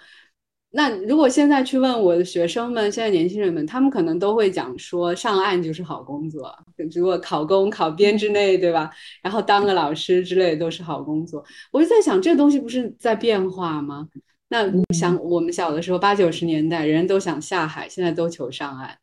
[0.71, 6.53] 那如果现在去问我的学生们，现在年轻人们，他们可能都会讲说上岸就是好工作，
[6.95, 8.91] 如果考公、考编制内，对吧？
[9.23, 11.45] 然后当个老师之类都是好工作。
[11.71, 14.09] 我就在想，这个东西不是在变化吗？
[14.49, 18.97] 那想我们小的时候，八九十年代，人人都想下海，现在都求上岸，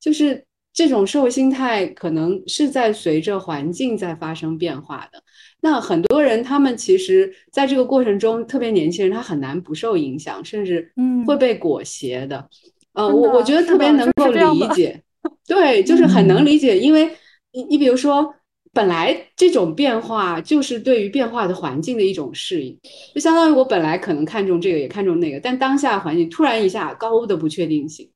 [0.00, 0.46] 就是
[0.78, 5.20] 这种社会心态，可能是在随着环境在发生变化的。
[5.60, 10.88] 那很多人，他们其实在这个过程中，特别年轻人，他很难不受影响，甚至
[11.26, 12.48] 会被裹挟的。
[12.92, 15.02] 呃，我我觉得特别能够理解，
[15.48, 17.10] 对，就是很能理解，因为
[17.52, 18.32] 你你比如说，
[18.72, 22.78] 本来这种变化就是对于变化的环境的一种适应，
[23.12, 28.08] 就相当于我本来可能看重这个，也看重那个，但当下环境突然一下高的不确定性。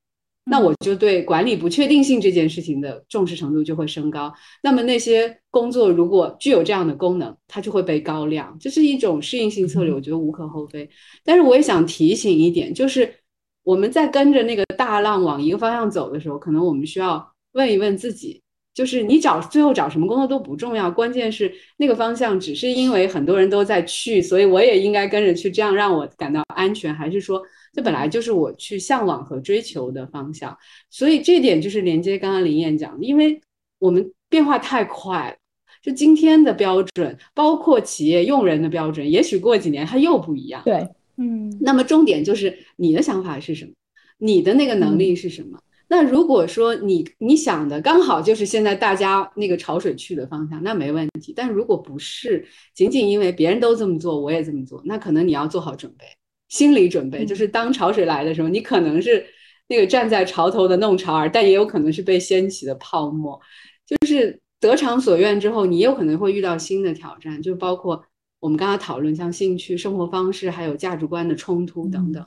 [0.45, 4.31] 那我就对管理不确定性这件事情的重视程度就会升高。
[4.61, 10.87] 那么那些工作如果具有这样的功能，它就会被高亮，这是一种适应性策略，我觉得无可厚非。
[11.23, 13.11] 但是我也想提醒一点，就是
[13.63, 18.42] 我们在跟着那个大浪往一个方向走的时候，可能我们需要问一问自己，
[18.73, 27.41] 就是你找最后找什么工作都不重要，关键是那个方向只是因为很多人都在去，所以我也应该跟着去，这样让我感到安全，还是说？
[27.75, 30.55] 这本来就是我去向往和追求的方向，
[30.91, 33.41] 所以这点就是连接刚刚林燕讲的，因为
[33.79, 35.37] 我们变化太快了，
[35.81, 40.61] 就今天的标准，包括企业用人的标准，也许过几年它又不一样。
[40.63, 40.87] 对，
[41.17, 41.57] 嗯。
[41.61, 43.71] 那么重点就是你的想法是什么，
[44.19, 45.57] 你的那个能力是什么？
[45.95, 51.31] 那如果说你你想的刚好就是现在大家那个潮水去的方向，那没问题。
[51.35, 52.43] 但如果不是，
[52.73, 56.03] 仅仅因为别人都这么做，我也这么做，那可能你要做好准备。
[56.49, 59.23] 心理准备就是，当潮水来的时候，你可能是
[59.67, 63.39] 那个站在潮头的弄潮儿，但也有可能是被掀起的泡沫。
[63.85, 68.03] 就是得偿所愿之后，你也有可能会遇到新的挑战，就包括
[68.39, 72.25] 我们刚刚讨论像兴趣、生活方式，还有价值观的冲突等等。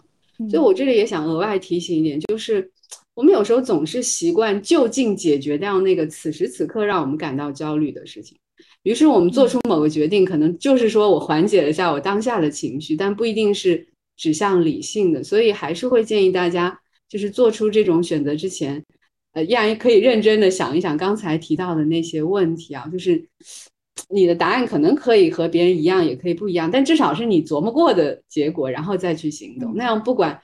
[0.48, 2.70] 所以我这里也想额外提醒一点，就是
[3.16, 8.36] 我们有时候总是习惯就近解决掉那个此时此刻让我们感到焦虑的事情。
[8.82, 13.88] 于是我们做出某个决定，可能就是说我缓解了一下我当下的情绪，但不一定是
[14.18, 15.24] 指向理性的。
[15.24, 16.78] 所以还是会建议大家，
[17.08, 18.84] 就是做出这种选择之前，
[19.32, 23.26] 呃，依然可以认真的想一想刚才提到的那些问题啊，就是
[24.10, 29.72] 你的答案可能可以和别人一样，也可以不一样，但至少是你琢磨过的结果，然后再去行动。
[29.74, 30.38] 那样不管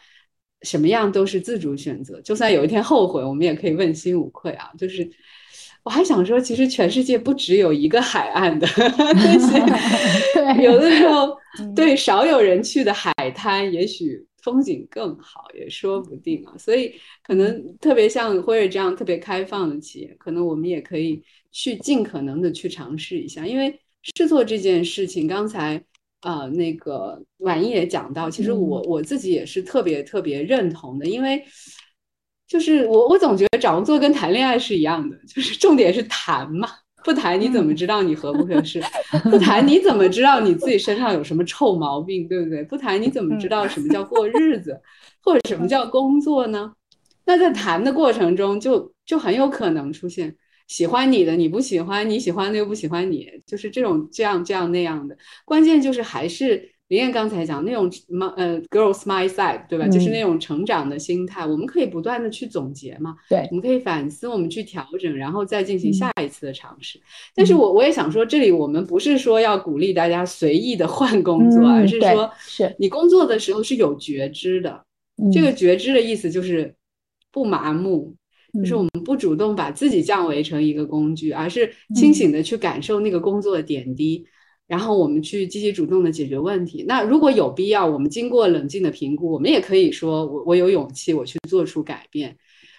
[0.63, 5.09] 什么样都是自主选择，就算有一天后悔，我们也可以问心无愧啊，就是。
[5.85, 8.65] 我还想说，其实全世界不只有一个海岸的
[8.97, 11.37] 那些， 有的时候
[11.75, 16.55] 对少有人去的海滩，也许风景更好，也说不定啊。
[16.57, 16.93] 所以，
[17.25, 21.21] 可能特别像辉瑞这样特别开放的企业，可能我们也可以
[21.51, 23.45] 去尽可能的去尝试一下。
[23.45, 23.77] 因为
[24.15, 25.83] 试错这件事情，刚才
[26.23, 31.45] 啊那个婉莹也讲到，其实我我自己也是特别特别认同的，因为。
[32.45, 36.69] 就是我，我总觉得找工作跟谈恋爱是一样的，就是重点是谈嘛，
[37.03, 38.79] 不谈你怎么知道你合不合适？
[39.31, 42.63] 不谈你怎么知道你自己身上有什么臭毛病，对不对？
[42.65, 44.79] 不谈你怎么知道什么叫过日子，
[45.23, 46.75] 或者什么叫工作呢？
[47.25, 50.37] 那在谈的过程中，就就很有可能出现
[50.73, 55.17] 喜欢你的你不喜欢，你喜欢的又不喜欢你，就是这种这样这样那样的。
[55.45, 56.71] 关键就是还是。
[56.89, 57.91] 林燕刚才讲那种
[58.37, 59.89] 呃，girls mindset，对吧？
[59.89, 63.17] 就是那种成长的心态，我们可以不断的去总结嘛。
[63.31, 67.01] 对，我们可以反思，我们去调整，然后再进行下一次的尝试。
[67.35, 74.85] 但是我我也想说，这里我们不是说要鼓励大家随意的换工作，而是说，是你工作的时候是有觉知的。
[75.33, 76.75] 这个觉知的意思就是
[77.31, 78.15] 不麻木，
[78.55, 84.27] 就是我们不主动把自己降维成一个工具，而是清醒的去感受那个工作的点滴。
[84.69, 86.83] 然后我们去积极主动的解决问题。
[86.89, 92.35] 那如果有必要，我们经过冷静的评估，我们也可以说，我我有勇气，我去做出改变。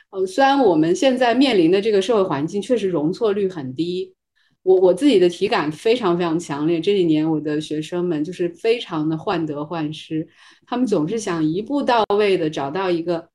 [0.09, 4.15] 呃，虽然我们现在面临的这个社会环境确实容错率很低，
[4.63, 6.79] 我我自己的体感非常非常强烈。
[6.79, 10.27] 这几年我的学生们就是非常的患得患失，
[10.65, 13.29] 他们总是想一步到位的找到一个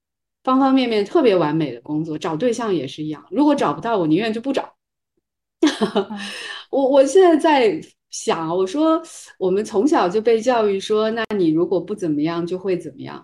[0.50, 2.16] 方方面面特别完美的工作。
[2.18, 4.72] 找对象也是一样，如果找不到，我宁愿就不找。
[6.70, 7.80] 我我现在在。
[8.10, 9.02] 想我说，
[9.38, 13.22] 我们从小就被教育说，那你如果不怎么样，就会怎么样。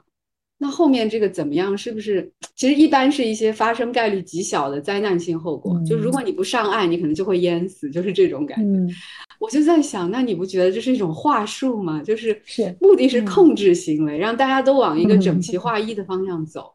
[0.59, 5.81] 那后面这个怎么样，是不是其实一般是一些发生概率极小的灾难性后果？
[5.87, 8.95] 就如果你不上岸，你可能就会淹死，就是这种感觉。
[9.41, 12.03] 我就在想，那你不觉得这是一种话术吗？
[12.03, 16.71] 就是是目的是控制行为，让大家都往一个整齐划一的方向走。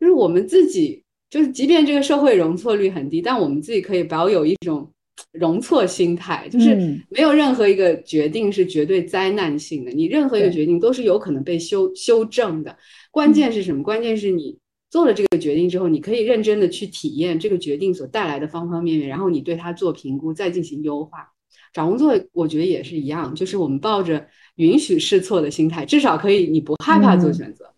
[0.00, 4.90] 就是我们自己，就是即便这个社会容错率很低，但我们自己可以保有一种。
[5.32, 6.76] 容错心态就是
[7.08, 12.76] 没有任何一个决定是绝对灾难性的，你任何一个决定都是有可能被修修正的。
[13.10, 13.82] 关键是什么？
[13.82, 14.58] 关键是你
[14.90, 21.30] 做了这个决定之后，你可以认真的去体验这个决定所带来的方方面面，然后你对它做评估，再进行优化。
[21.72, 27.72] 找工作我觉得也是一样，就是我们抱着允许试错的心态，至少可以你不害怕做选择。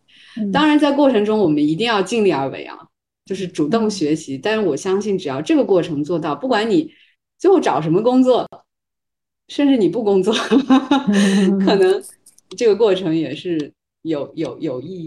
[0.52, 2.78] 当然，在过程中我们一定要尽力而为啊，
[3.24, 4.39] 就是主动学习。
[4.39, 6.93] 但是我相信，只要这个过程做到，不管你。
[7.40, 8.44] 最后找什么工作，
[9.47, 10.35] 甚至你不工作，
[11.65, 12.02] 可能
[12.56, 15.06] 这个过程也是有有有意义。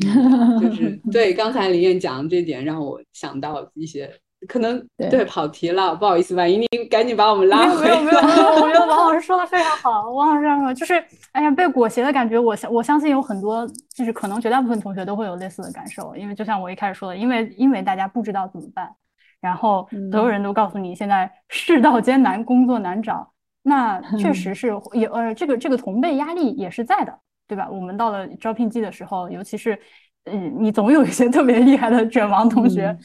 [0.62, 4.10] 就是 对刚才林燕讲的这点，让我想到一些
[4.48, 7.82] 可能对跑题了，不好意思，万一你赶紧把我们拉回。
[7.84, 10.10] 没有没有没有，我觉得王老师 说的非常好。
[10.10, 12.40] 王老师说，就是哎呀，被裹挟的感觉。
[12.40, 16.16] 我相我相信有很多，就是可能绝大部分同学都会有类似的感受。
[16.16, 18.90] 因为就像我一开始说的，因为因为大家不知道怎么办。
[19.40, 23.32] 然后所有人都告诉你，现在世道艰难，工作难找，
[23.64, 27.68] 那确实是也呃，这个这个同辈压力也是在的，对吧？
[27.72, 29.80] 我们到了招聘季的时候，尤其是
[30.26, 32.96] 嗯，你总有一些特别厉害的卷王同学，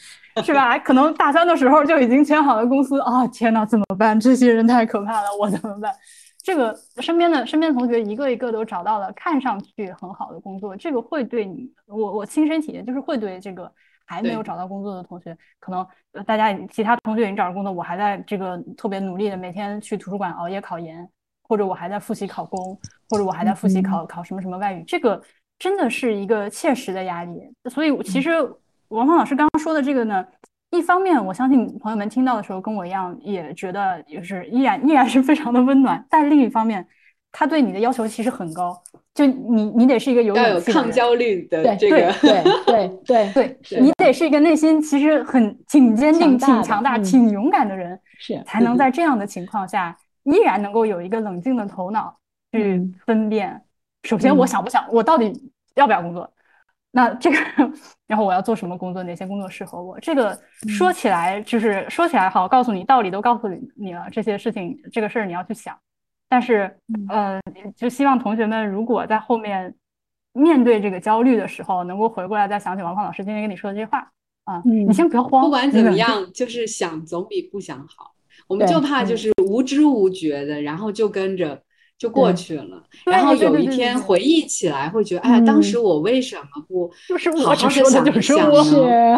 [0.43, 0.77] 是吧？
[0.79, 3.25] 可能大三的时候就已经签好了公司啊！
[3.27, 4.19] 天哪，怎么办？
[4.19, 5.93] 这些人太可怕了，我怎么办？
[6.43, 13.71] 这个身边的身边同学一个一个都找到了看上去很好的工作，这个会对你，我我亲身体验就是会对这个。
[14.09, 15.85] 还没有找到工作的同学，可能
[16.25, 21.05] 大家其他同学已经找着工作，我还在这个特别努力的每天去图书馆熬夜考研，
[21.43, 22.79] 或者我还在复习考公，
[23.09, 25.21] 或者我还在复习考考什么什么外语，这个
[25.59, 27.31] 真的是一个切实的压力。
[27.69, 28.31] 所以其实
[28.89, 30.25] 王芳老师刚刚说的这个呢，
[30.71, 36.85] 一方面我相信朋友们听到的时候跟我一样，也觉得也是依然依然是非常的温暖，但另一方面，
[37.31, 38.81] 他对你的要求其实很高。
[39.13, 47.99] 就你，你得是一个有有抗焦虑的这个， 对对对对对，你得是一个内心其实很挺坚定、挺强大、挺勇敢的人。
[48.19, 52.15] 是才能在这样的情况下依然能够有一个冷静的头脑
[52.51, 53.61] 去嗯分辨。
[54.07, 55.33] 首先，我嗯想不想，我到底
[55.75, 56.31] 要不要工作？
[56.91, 57.37] 那这个，
[58.07, 59.03] 然后我要做什么工作？
[59.03, 59.99] 哪些工作适合我？
[59.99, 60.39] 这个
[60.69, 65.77] 说起来就是说起来好，告诉你道理都告诉你你了，这些事情这个事儿你要去想。
[66.29, 66.77] 但是，
[67.09, 67.39] 呃，
[67.75, 69.75] 就希望同学们如果在后面
[70.33, 73.99] 面对这个焦虑的时候，能够回过来再想起王胖老师今天跟你说的这些话
[74.45, 78.13] 啊，嗯你先不要慌，不管怎么样，就是想总比不想好。
[78.47, 81.61] 我们就怕就嗯是无知无觉的，然后就跟着
[81.97, 82.83] 就过去了。
[83.05, 89.17] 然后有一天回忆起来，会觉得，哎呀，当时我为什么不就是我好好的只说的想一想呢？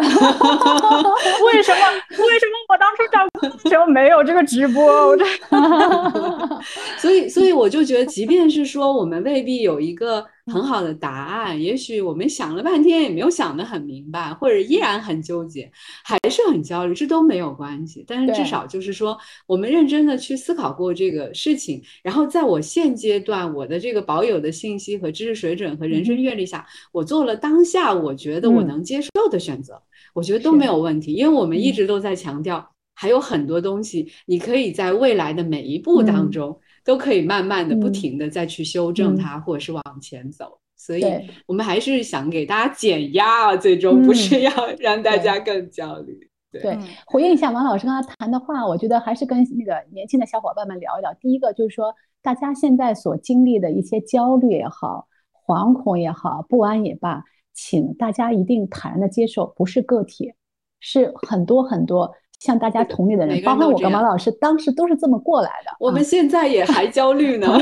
[1.44, 1.80] 为什么
[2.10, 4.82] 为什么我当初找工作的时候没有这个直播？
[5.08, 5.24] 我这
[6.98, 15.70] 所以，所以我就觉得，即便是说我们未必有一个很好的答案，也许我们想了半天也没有想得很明白，或者依然很纠结，
[16.04, 18.04] 还是很焦虑，这都没有关系。
[18.06, 19.16] 但是至少就是说，
[19.46, 28.66] 我们认真的去思考过这个事情，然后在我现阶段我的这个保有的信息和知识水准和人生阅历下，我做了当下我觉得我嗯。
[28.66, 29.80] 能接受的选择，
[30.14, 31.72] 我觉得都没有问题，因为我们一嗯。
[31.72, 32.70] 直都在强调。
[32.92, 36.30] 还有很多东西，你可以在未来的每一步当嗯。
[36.30, 40.58] 中，都可以慢慢的、不嗯停的再去修正嗯它，或者是往前走。
[40.76, 41.04] 所以，
[41.46, 46.28] 我们还是想给大家减压啊，最终不是要让大家更焦虑。
[46.52, 46.76] 对
[47.06, 51.14] 回应一下王老师刚才谈的话，我觉得还是跟那个年轻的小伙伴们聊一聊。
[51.20, 55.06] 第一个就是说，大家现在所经历的一些焦虑也好、
[55.46, 60.32] 惶恐也好、不安也罢，请大家一定坦然的接受，不是个体，
[60.80, 65.70] 是很多很多像大家同龄的人，包括我跟王老师，当时都是这么过来的。
[65.70, 67.46] 啊我们现在也还焦虑呢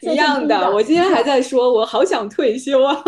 [0.02, 0.70] 一样的。
[0.70, 3.02] 我今天还在说，我好想退休啊。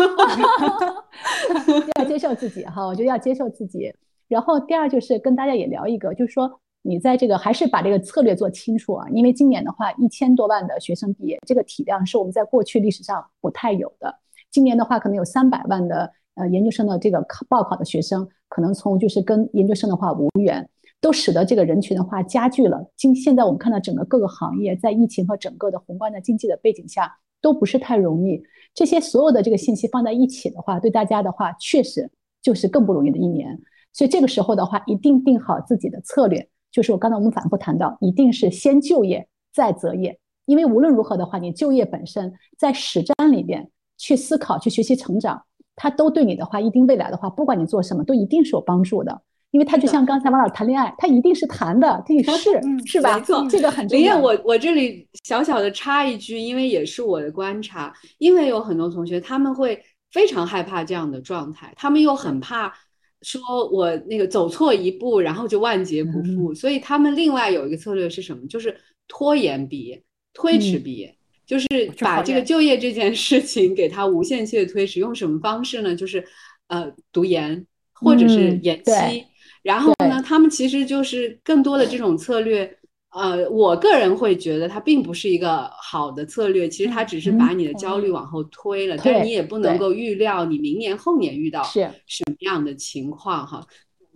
[1.99, 3.93] 要接受自己哈，我觉得要接受自己。
[4.27, 14.15] 然后第二就是跟大家也聊一个，就是说你在这个还是把这个策略做清楚啊，因为今年的话一千多万的学生毕业，这个体量是我们在过去历史上不太有的。
[14.49, 20.69] 今年的话可能有三百万的呃研究生的这个考报考的学生，可能从就是跟研究生的话无缘，
[21.01, 22.89] 都使得这个人群的话加剧了。
[22.95, 27.11] 今现在我们看到整个各个行业在疫情和整个的宏观的经济的背景下，
[27.41, 28.41] 都不是太容易。
[28.73, 32.09] 这些所有的这个信息放在一起的话，对大家的话确实
[32.41, 33.59] 就是更不容易的一年。
[33.93, 45.41] 所以这个时候的话，一定定好自己的策略，就是我刚才我们反复谈到，一定是先就业再择业，因为无论如何的话，你就业本身在实战里边去思考、去学习、成长，
[45.77, 49.21] 它都对你的话，一定未来的话，不管你做什么，都一定是有帮助的。
[49.51, 53.17] 因为他就像刚才王老师谈恋爱，他一定是谈的，得试， 嗯是吧？
[53.17, 54.19] 没错这个很重要。
[54.19, 59.81] 我我这里小小的插一句，因为也是我的观察，因为有很多同学他们会
[60.11, 62.73] 非常害怕这样的状态，他们又很怕
[63.21, 63.41] 说
[63.71, 68.45] 我那个走错一步，然后就万劫不复，所以他们另外有一个策略是什么？
[68.47, 68.75] 就是
[69.07, 71.16] 拖延毕业，推迟嗯毕业。
[71.47, 71.67] 就是
[71.99, 75.95] 把这个就业这件事情给它无限期的推迟，用什么方式呢？
[75.95, 76.23] 就是
[76.67, 78.83] 呃读研或者是嗯延期。
[78.83, 79.25] 对
[79.63, 82.77] 然后呢，他们其实就是更多的这种策略，
[83.09, 93.65] 呃，我个人会觉得它并不是一个好的策略，其实它只是把你的焦虑往后推了，但你也不能够预料你明年后年遇到是什么样的情况哈。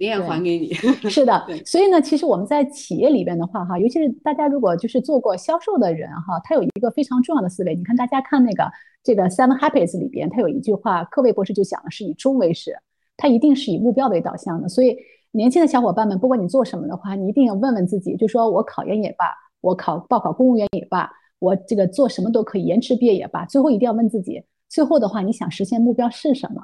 [0.01, 0.73] 林燕对还给你，
[1.07, 7.75] 是的， 所以呢，其实我们在企业里边的话，哈，尤其是大家如果就是做过销售的人哈，他有一个非常重要的思维。
[7.75, 8.63] 你看，大家看那个
[9.03, 12.75] 这个 Seven Habits 里边，他有一句话，科维博士就讲的是以终为始，
[13.15, 14.67] 他一定是以目标为导向的。
[14.67, 14.97] 所以，
[15.33, 19.25] 年轻的小伙伴们，不管你做什么的话，你一定要问问自己，就说我考研也罢，
[19.61, 26.63] 我考报考公务员也罢，我这个做什么都可以，延迟毕业也罢，最后一定要问自己，最后的话，你想实现目标是什么？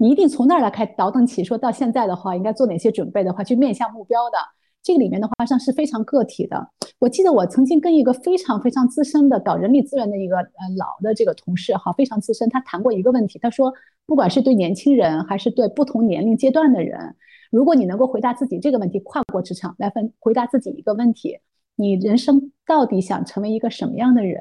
[0.00, 4.38] 你一定从那儿来开倒腾起，说到现在的话，应该做哪些准备的话，去面向目标的。
[4.82, 6.70] 这个里面的话上是非常个体的。
[6.98, 13.70] 我记得我曾经跟一个非常非常资深的搞人力资源的一个呃老的这个同事哈，非常资深，他谈过一个问题，他说，
[14.06, 17.14] 不管是对年轻人还是对不同年龄阶段的人，
[17.50, 21.40] 如果你能够回答自己这个问题，跨过职场来分回答自己一个问题，
[21.76, 24.40] 你人生到底想成为一个什么样的人？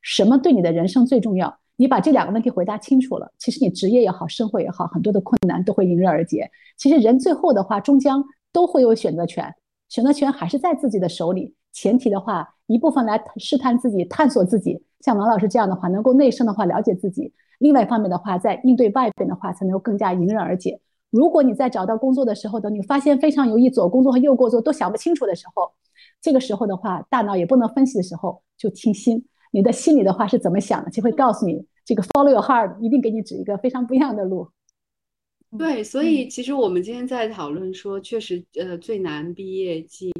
[0.00, 1.58] 什么对你的人生最重要？
[1.76, 6.50] 你把这两个问题回答清楚了，其实你职业也好，生活也好，很多的困难都会迎刃而解。
[6.76, 8.22] 其实人最后的话，终将
[8.52, 9.52] 都会有选择权，
[9.88, 11.54] 选择权还是在自己的手里。
[11.72, 20.78] 前提的话，一部分来试探自己、探索自己，像王老师这样的话，能够内生的话了解自己；另外一方面的话，在应对外边的话，才能够更加迎刃而解。
[21.10, 25.72] 如果你在找到工作的时候，等你发现非常容易左工作和右工作都想不清楚的时候，
[26.20, 29.24] 这个时候的话，大脑也不能分析的时候，就听心。
[29.52, 34.48] 你的心里的话是怎么想的，就会告诉你，这个 follow your heart 一定给你指一个非常不一样的路。
[35.58, 40.10] 对，所以其实我们今天在讨论说，确实，呃，最难毕业季，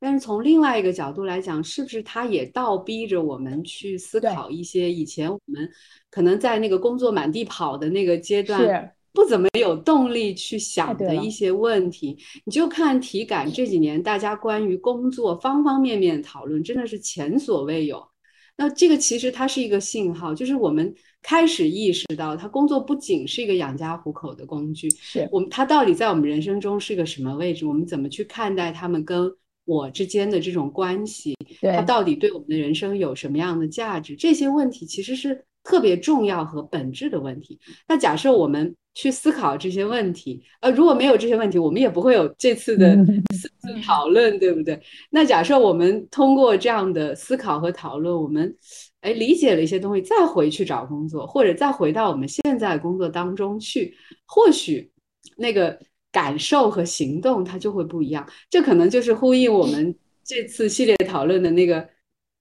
[0.00, 5.70] 但是从另外一个角度来讲，是不是它也倒逼着我们去思考一些以前我们
[6.10, 12.18] 可能在那个工作满地跑的那个阶段不怎么有动力去想的一些问题？
[12.44, 18.09] 你就看体感这几年大家关于工作方方面面讨论，真的是前所未有。
[18.56, 20.94] 那这个其实它是一个信号，就是我们。
[21.22, 27.66] 开始意识到，他工作不仅是一个养家糊口的工具，是我们他到底在我们人生中是个什么位置？
[27.66, 29.30] 我们怎么去看待他们跟
[29.66, 31.36] 我之间的这种关系？
[31.60, 34.16] 他到底对我们的人生有什么样的价值？
[34.16, 37.60] 这些问题其实是特别重要和本质的问题。
[37.86, 42.96] 那假设我们去思考这些问题，呃，如果没有这些问题，我们也不会有这次的
[43.86, 44.80] 讨论，对不对？
[45.10, 48.56] 那假设我们通过这样的思考和讨论，我们。
[49.02, 53.96] 哎，理解了一些东西，再回去找工作，或者再回到我们现在工作当中去，
[54.26, 54.92] 或许
[55.38, 55.80] 那个
[56.12, 58.28] 感受和行动它就会不一样。
[58.50, 61.88] 这可能就是呼应我们这次系列讨论的那个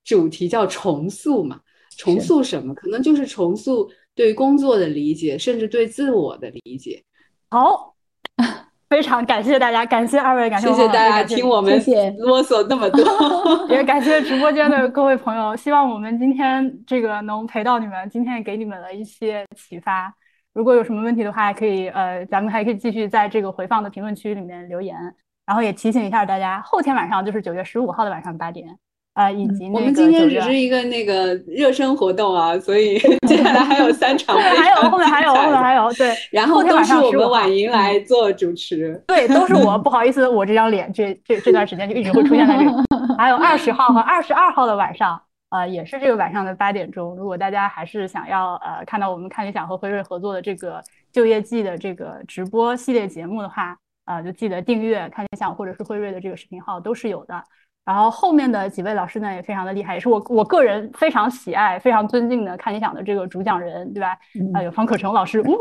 [0.04, 1.62] 主题，叫重塑嘛？
[1.98, 2.74] 重塑什么？
[2.74, 7.04] 可能就是重塑对工作的理解，甚至对自我的理解。
[7.50, 7.96] 好。
[8.90, 11.80] 非常感谢大家，感谢二位，感谢谢谢大家听我们
[12.18, 13.06] 啰嗦那么多，
[13.70, 15.56] 也感谢直播间的各位朋友。
[15.56, 20.12] 希望我们今天这个能陪到你们，今天也给你们了一些启发。
[20.54, 24.98] 如果有什么问题的话，可以呃，咱们还可以继续在这个回放的评论区里面留言。
[25.46, 28.76] 然后也提醒一下大家，后天晚上就是九月十五号的晚上八点。
[29.14, 42.72] 啊，以及我们今天只是一个那个热身活动啊，所以 接下来还有三场， 还有后面还有后面还有对，然后都是我们婉莹来做主持， 对，都是我，不好意思，我这张脸这这这段时间就一直会出现在这里。
[43.18, 47.14] 还有二十号和二十二号的晚上，呃，也是这个晚上的八点钟。
[47.18, 50.82] 如果大家还是想要呃看到我们看理想和辉瑞合作的这个
[51.12, 53.76] 就业季的这个直播系列节目的话，
[54.06, 57.44] 呃，就记得订阅看理想或者是辉瑞的这个视频号都是有的。
[57.86, 64.16] 然后后面的几位老师呢也非常的厉害，也是我我个人非常喜爱、非常尊敬的看理想的这个主讲人，对吧？
[64.54, 65.58] 啊，有方可成老师，呜，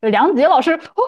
[0.00, 1.00] 有梁子杰老师，呜，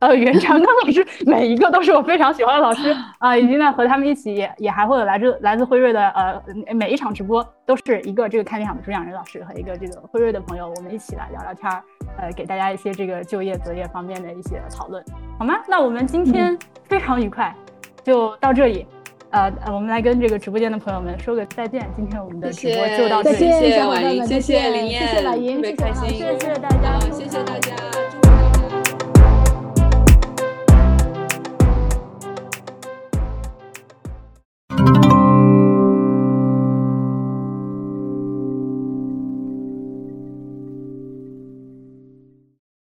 [0.00, 3.36] 呃，袁长刚老师，每一个都是我非常喜欢的老师 啊。
[3.36, 6.42] 以及呢，和他们一起也也还会有来自来自辉瑞的呃
[6.74, 11.84] 每一场直播都是一个这个看理想的主讲人老师和一个这个辉瑞的朋友，我们一起来聊聊天儿，
[12.18, 15.04] 呃，给大家一些这个就业择业方面的一些讨论，
[15.38, 15.54] 好吗？
[15.68, 16.58] 那我们今天
[16.88, 17.54] 非常愉快，
[18.02, 18.84] 就到这里。
[19.30, 21.88] 呃，我们来跟这个直播间的朋友们说个再见。
[21.94, 28.09] 今天我们的直播就到这里，谢谢婉莹，谢谢林燕，谢谢婉莹，特别开心，谢谢大家，谢谢大家。